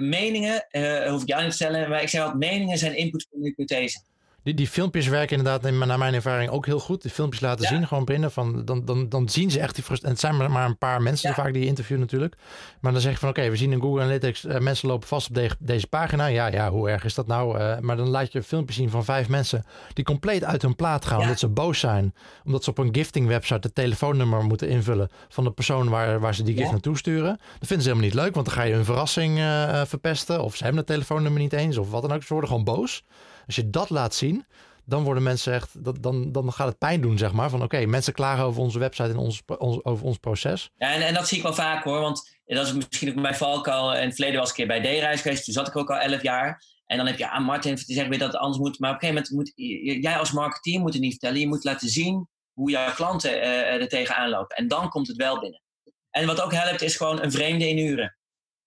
[0.00, 0.66] meningen,
[1.08, 3.44] hoef ik jou niet te stellen, maar ik zeg altijd, meningen zijn input voor een
[3.44, 4.00] hypothese.
[4.48, 7.02] Die, die filmpjes werken inderdaad, naar mijn ervaring, ook heel goed.
[7.02, 7.68] Die filmpjes laten ja.
[7.68, 8.32] zien, gewoon binnen.
[8.32, 10.12] Van, dan, dan, dan zien ze echt die frustratie.
[10.12, 11.34] Het zijn maar, maar een paar mensen ja.
[11.34, 12.36] vaak die je interviewen natuurlijk.
[12.80, 14.44] Maar dan zeg je van, oké, okay, we zien in Google Analytics...
[14.44, 16.26] Uh, mensen lopen vast op de, deze pagina.
[16.26, 17.58] Ja, ja, hoe erg is dat nou?
[17.58, 19.64] Uh, maar dan laat je een filmpje zien van vijf mensen...
[19.92, 21.22] die compleet uit hun plaat gaan, ja.
[21.22, 22.14] omdat ze boos zijn.
[22.44, 25.08] Omdat ze op een gifting website het telefoonnummer moeten invullen...
[25.28, 27.36] van de persoon waar, waar ze die gift naartoe sturen.
[27.58, 30.42] Dat vinden ze helemaal niet leuk, want dan ga je hun verrassing uh, verpesten.
[30.42, 32.22] Of ze hebben het telefoonnummer niet eens, of wat dan ook.
[32.22, 33.04] Ze worden gewoon boos.
[33.48, 34.46] Als je dat laat zien,
[34.84, 37.50] dan worden mensen echt, dan, dan gaat het pijn doen, zeg maar.
[37.50, 39.42] Van oké, mensen klagen over onze website en ons,
[39.82, 40.70] over ons proces.
[40.76, 42.00] Ja, en, en dat zie ik wel vaak hoor.
[42.00, 43.90] Want dat is misschien ook bij Valko.
[43.90, 45.44] In het verleden was een keer bij D-reis geweest.
[45.44, 46.64] Toen zat ik ook al elf jaar.
[46.86, 48.78] En dan heb je, ah Martin, die zegt weer dat het anders moet.
[48.78, 51.40] Maar op een gegeven moment moet jij als marketeer moet het niet vertellen.
[51.40, 54.56] Je moet laten zien hoe jouw klanten uh, er tegenaan lopen.
[54.56, 55.62] En dan komt het wel binnen.
[56.10, 58.16] En wat ook helpt is gewoon een vreemde inhuren.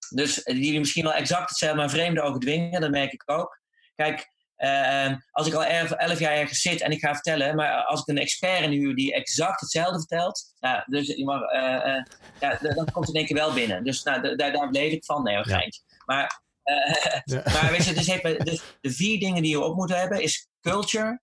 [0.09, 2.81] Dus die misschien wel exact hetzelfde, maar vreemde ogen dwingen.
[2.81, 3.59] Dat merk ik ook.
[3.95, 4.31] Kijk,
[4.61, 7.99] uh, als ik al elf, elf, jaar ergens zit en ik ga vertellen, maar als
[7.99, 12.03] ik een expert inhuur die exact hetzelfde vertelt, nou, dus, uh, uh,
[12.39, 13.83] ja, dan komt het in één keer wel binnen.
[13.83, 15.39] Dus nou, daar, daar bleef ik van, nee.
[15.43, 15.67] Ja.
[16.05, 16.41] Maar,
[17.23, 17.41] ja.
[17.45, 20.49] maar weet je, dus, even, dus de vier dingen die je op moet hebben is
[20.61, 21.21] culture,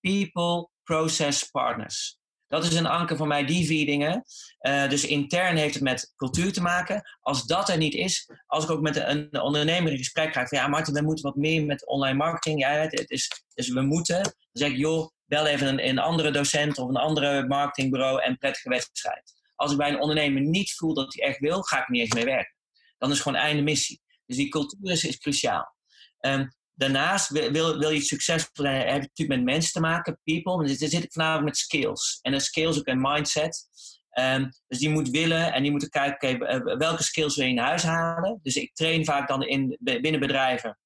[0.00, 2.20] people, process, partners.
[2.52, 4.24] Dat is een anker voor mij, die vier dingen.
[4.60, 7.02] Uh, dus intern heeft het met cultuur te maken.
[7.20, 10.58] Als dat er niet is, als ik ook met een ondernemer in gesprek ga, van
[10.58, 12.60] ja, Martin, we moeten wat meer met online marketing.
[12.60, 14.22] Ja, het is, dus we moeten.
[14.22, 18.38] Dan zeg ik, joh, bel even een, een andere docent of een andere marketingbureau en
[18.38, 19.32] prettige wedstrijd.
[19.54, 22.14] Als ik bij een ondernemer niet voel dat hij echt wil, ga ik niet eens
[22.14, 22.56] mee werken.
[22.98, 24.02] Dan is gewoon einde missie.
[24.26, 25.76] Dus die cultuur is, is cruciaal.
[26.20, 30.66] Um, Daarnaast wil, wil je succesvol zijn, heb je natuurlijk met mensen te maken, people.
[30.66, 32.18] Dus dan zit ik vanavond met skills.
[32.22, 33.70] En een skills ook een mindset.
[34.18, 36.38] Um, dus die moet willen en die moeten kijken,
[36.78, 38.40] welke skills wil je in huis halen.
[38.42, 40.78] Dus ik train vaak dan in, binnen bedrijven.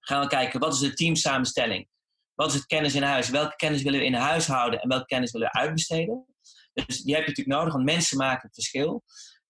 [0.00, 1.88] Gaan we kijken, wat is de teamsamenstelling?
[2.34, 3.28] Wat is het kennis in huis?
[3.28, 6.26] Welke kennis willen we in huis houden en welke kennis willen we uitbesteden?
[6.72, 9.02] Dus die heb je natuurlijk nodig, want mensen maken het verschil.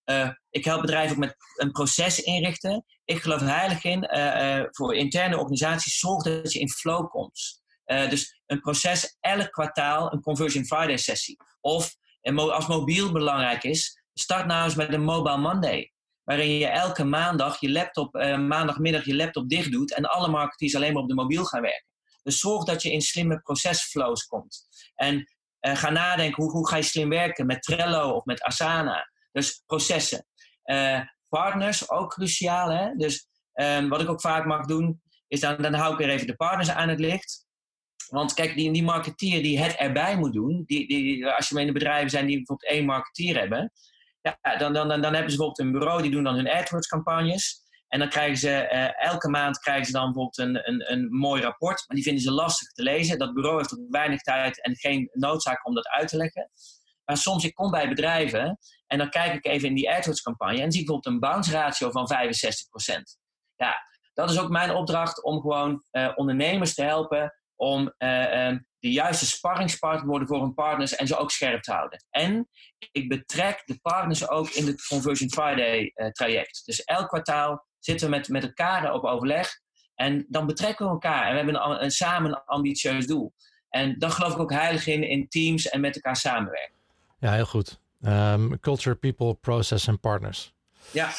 [0.04, 2.84] Uh, ik help bedrijven ook met een proces inrichten.
[3.10, 7.62] Ik geloof heilig in, uh, uh, voor interne organisaties, zorg dat je in flow komt.
[7.84, 11.36] dus een proces, elk kwartaal een Conversion Friday sessie.
[11.60, 11.94] Of
[12.34, 15.92] als mobiel belangrijk is, start nou eens met een Mobile Monday.
[16.24, 20.92] Waarin je elke maandag je laptop, maandagmiddag je laptop dicht doet en alle marketeers alleen
[20.92, 21.86] maar op de mobiel gaan werken.
[22.22, 24.66] Dus zorg dat je in slimme procesflows komt.
[24.94, 25.24] En
[25.60, 29.10] ga nadenken, hoe, hoe ga je slim werken met Trello of met Asana?
[29.32, 30.26] Dus processen.
[31.30, 32.70] Partners, ook cruciaal.
[32.70, 32.94] Hè?
[32.96, 36.26] Dus um, wat ik ook vaak mag doen, is dan, dan hou ik weer even
[36.26, 37.46] de partners aan het licht.
[38.08, 41.66] Want kijk, die, die marketeer die het erbij moet doen, die, die, als je in
[41.66, 43.72] de bedrijven zijn die bijvoorbeeld één marketeer hebben,
[44.20, 47.68] ja, dan, dan, dan, dan hebben ze bijvoorbeeld een bureau, die doen dan hun AdWords-campagnes.
[47.88, 51.42] En dan krijgen ze uh, elke maand krijgen ze dan bijvoorbeeld een, een, een mooi
[51.42, 53.18] rapport, maar die vinden ze lastig te lezen.
[53.18, 56.50] Dat bureau heeft ook weinig tijd en geen noodzaak om dat uit te leggen.
[57.10, 60.60] Maar soms, ik kom bij bedrijven en dan kijk ik even in die AdWords campagne
[60.60, 63.02] en zie ik bijvoorbeeld een bounce ratio van 65%.
[63.56, 63.76] Ja,
[64.14, 68.92] dat is ook mijn opdracht om gewoon uh, ondernemers te helpen om uh, uh, de
[68.92, 72.04] juiste sparringspartner worden voor hun partners en ze ook scherp te houden.
[72.10, 72.48] En
[72.92, 76.62] ik betrek de partners ook in het Conversion Friday uh, traject.
[76.64, 79.50] Dus elk kwartaal zitten we met, met elkaar op overleg
[79.94, 83.32] en dan betrekken we elkaar en we hebben een, samen een ambitieus doel.
[83.68, 86.79] En dan geloof ik ook heilig in, in teams en met elkaar samenwerken.
[87.20, 87.78] Ja, heel goed.
[88.02, 90.52] Um, culture, people, process en partners.
[90.90, 91.10] Ja.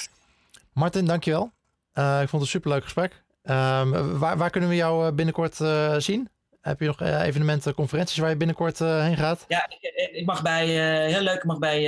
[0.73, 1.51] Martin, dankjewel.
[1.93, 3.23] Uh, ik vond het een superleuk gesprek.
[3.43, 6.29] Um, waar, waar, kunnen we jou eh, binnenkort uh, zien?
[6.61, 9.45] Heb je nog evenementen, conferenties waar je binnenkort heen gaat?
[9.47, 10.67] Ja, ik, ik mag bij,
[11.07, 11.87] heel leuk, ik mag bij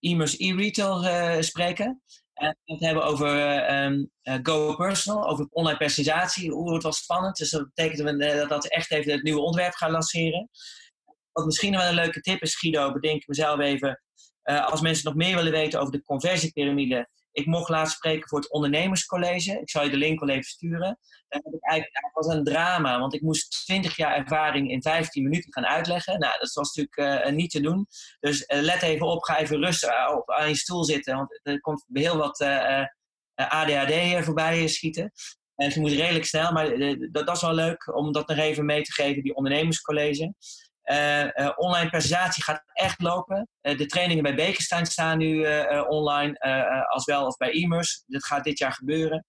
[0.00, 2.02] e-commerce e-retail spreken.
[2.34, 3.30] En het hebben over
[3.84, 4.10] um,
[4.42, 6.50] Go Personal, over online personalisatie.
[6.50, 7.36] Hoe het was spannend.
[7.36, 10.48] Dus dat betekent dat, dat we echt even het nieuwe ontwerp gaan lanceren.
[11.36, 14.02] Wat misschien wel een leuke tip is, Guido, bedenk ik mezelf even.
[14.44, 17.08] Uh, als mensen nog meer willen weten over de conversiepyramide.
[17.32, 19.60] Ik mocht laatst spreken voor het ondernemerscollege.
[19.60, 20.98] Ik zal je de link wel even sturen.
[21.28, 25.66] Dat eigenlijk, was een drama, want ik moest 20 jaar ervaring in 15 minuten gaan
[25.66, 26.18] uitleggen.
[26.18, 27.86] Nou, dat was natuurlijk uh, niet te doen.
[28.20, 31.60] Dus uh, let even op, ga even rustig op, aan je stoel zitten, want er
[31.60, 32.40] komt heel wat
[33.34, 35.12] ADHD voorbij schieten.
[35.54, 38.64] En je moet redelijk snel, maar dat, dat is wel leuk om dat nog even
[38.64, 40.34] mee te geven, die ondernemerscollege.
[40.92, 43.48] Uh, online presentatie gaat echt lopen.
[43.62, 45.46] Uh, de trainingen bij Bekenstein staan nu
[45.88, 46.38] online,
[46.88, 48.02] als wel als bij Immers.
[48.06, 49.26] Dat gaat dit jaar gebeuren.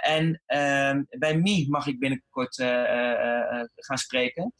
[0.00, 2.54] en ehm, bij MI mag ik binnenkort
[3.74, 4.52] gaan spreken.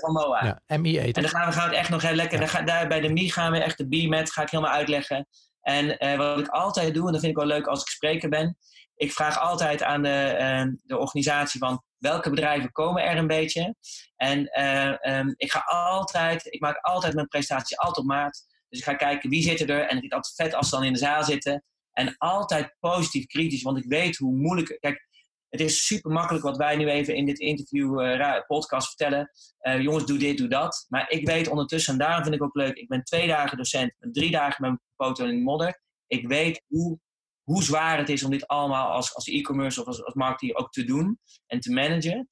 [0.00, 0.60] van MOA.
[0.66, 2.40] Ja, MI En dan gaan we, gaan het echt nog heel lekker.
[2.40, 2.46] Ja.
[2.46, 5.26] Daar, daar, bij de MI gaan we echt de B-met, ga ik helemaal uitleggen.
[5.60, 8.56] En wat ik altijd doe, en dat vind ik wel leuk als ik spreker ben,
[8.96, 13.74] ik vraag altijd aan de, de organisatie van welke bedrijven komen er een beetje.
[14.16, 18.46] En uh, um, ik ga altijd, ik maak altijd mijn presentatie altijd op maat.
[18.68, 19.80] Dus ik ga kijken wie zit er.
[19.80, 21.64] En het is altijd vet als ze dan in de zaal zitten.
[21.92, 24.76] En altijd positief kritisch, want ik weet hoe moeilijk.
[24.80, 25.08] Kijk,
[25.48, 29.30] het is super makkelijk wat wij nu even in dit interview, uh, podcast vertellen.
[29.62, 30.86] Uh, jongens, doe dit, doe dat.
[30.88, 32.76] Maar ik weet ondertussen, en daarom vind ik ook leuk.
[32.76, 35.82] Ik ben twee dagen docent, drie dagen met mijn foto in de modder.
[36.06, 36.98] Ik weet hoe
[37.44, 40.72] hoe zwaar het is om dit allemaal als, als e-commerce of als, als marketeer ook
[40.72, 42.28] te doen en te managen.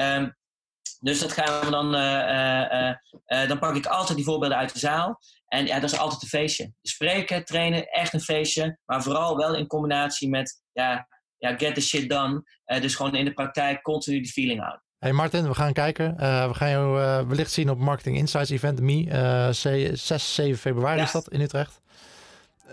[0.00, 0.36] Um,
[1.00, 2.94] dus dat gaan we dan, uh, uh,
[3.26, 5.18] uh, dan pak ik altijd die voorbeelden uit de zaal.
[5.46, 6.72] En ja, dat is altijd een feestje.
[6.82, 8.78] Spreken, trainen, echt een feestje.
[8.84, 11.08] Maar vooral wel in combinatie met ja,
[11.38, 12.42] ja, get the shit done.
[12.64, 14.82] dus gewoon in de praktijk continu die feeling houden.
[14.98, 16.16] Hey Martin, we gaan kijken.
[16.48, 16.94] we gaan jou
[17.26, 19.48] wellicht zien op Marketing Insights Event, ME.
[19.52, 21.04] 6, 7 februari ja.
[21.04, 21.80] is dat in Utrecht.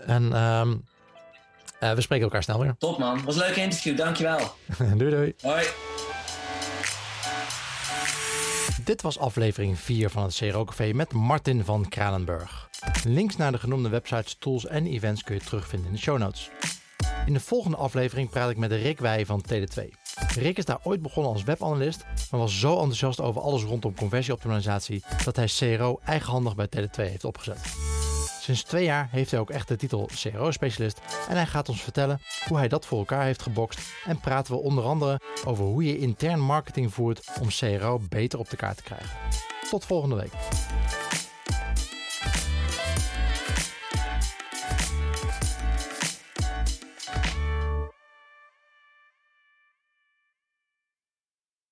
[0.06, 0.84] En um,
[1.80, 2.74] uh, we spreken elkaar snel weer.
[2.78, 4.54] Top man, was een leuk interview, dankjewel.
[4.96, 5.34] doei doei.
[5.40, 5.66] Hoi.
[8.84, 12.68] Dit was aflevering 4 van het CRO Café met Martin van Kranenburg.
[13.04, 16.50] Links naar de genoemde websites, tools en events kun je terugvinden in de show notes.
[17.26, 19.82] In de volgende aflevering praat ik met Rick Wij van Tele2.
[20.34, 25.02] Rick is daar ooit begonnen als webanalist, maar was zo enthousiast over alles rondom conversieoptimalisatie
[25.24, 27.58] dat hij CRO eigenhandig bij Tele2 heeft opgezet.
[28.50, 32.20] Sinds twee jaar heeft hij ook echt de titel CRO-specialist en hij gaat ons vertellen
[32.48, 35.98] hoe hij dat voor elkaar heeft gebokst en praten we onder andere over hoe je
[35.98, 39.10] intern marketing voert om CRO beter op de kaart te krijgen.
[39.70, 40.32] Tot volgende week.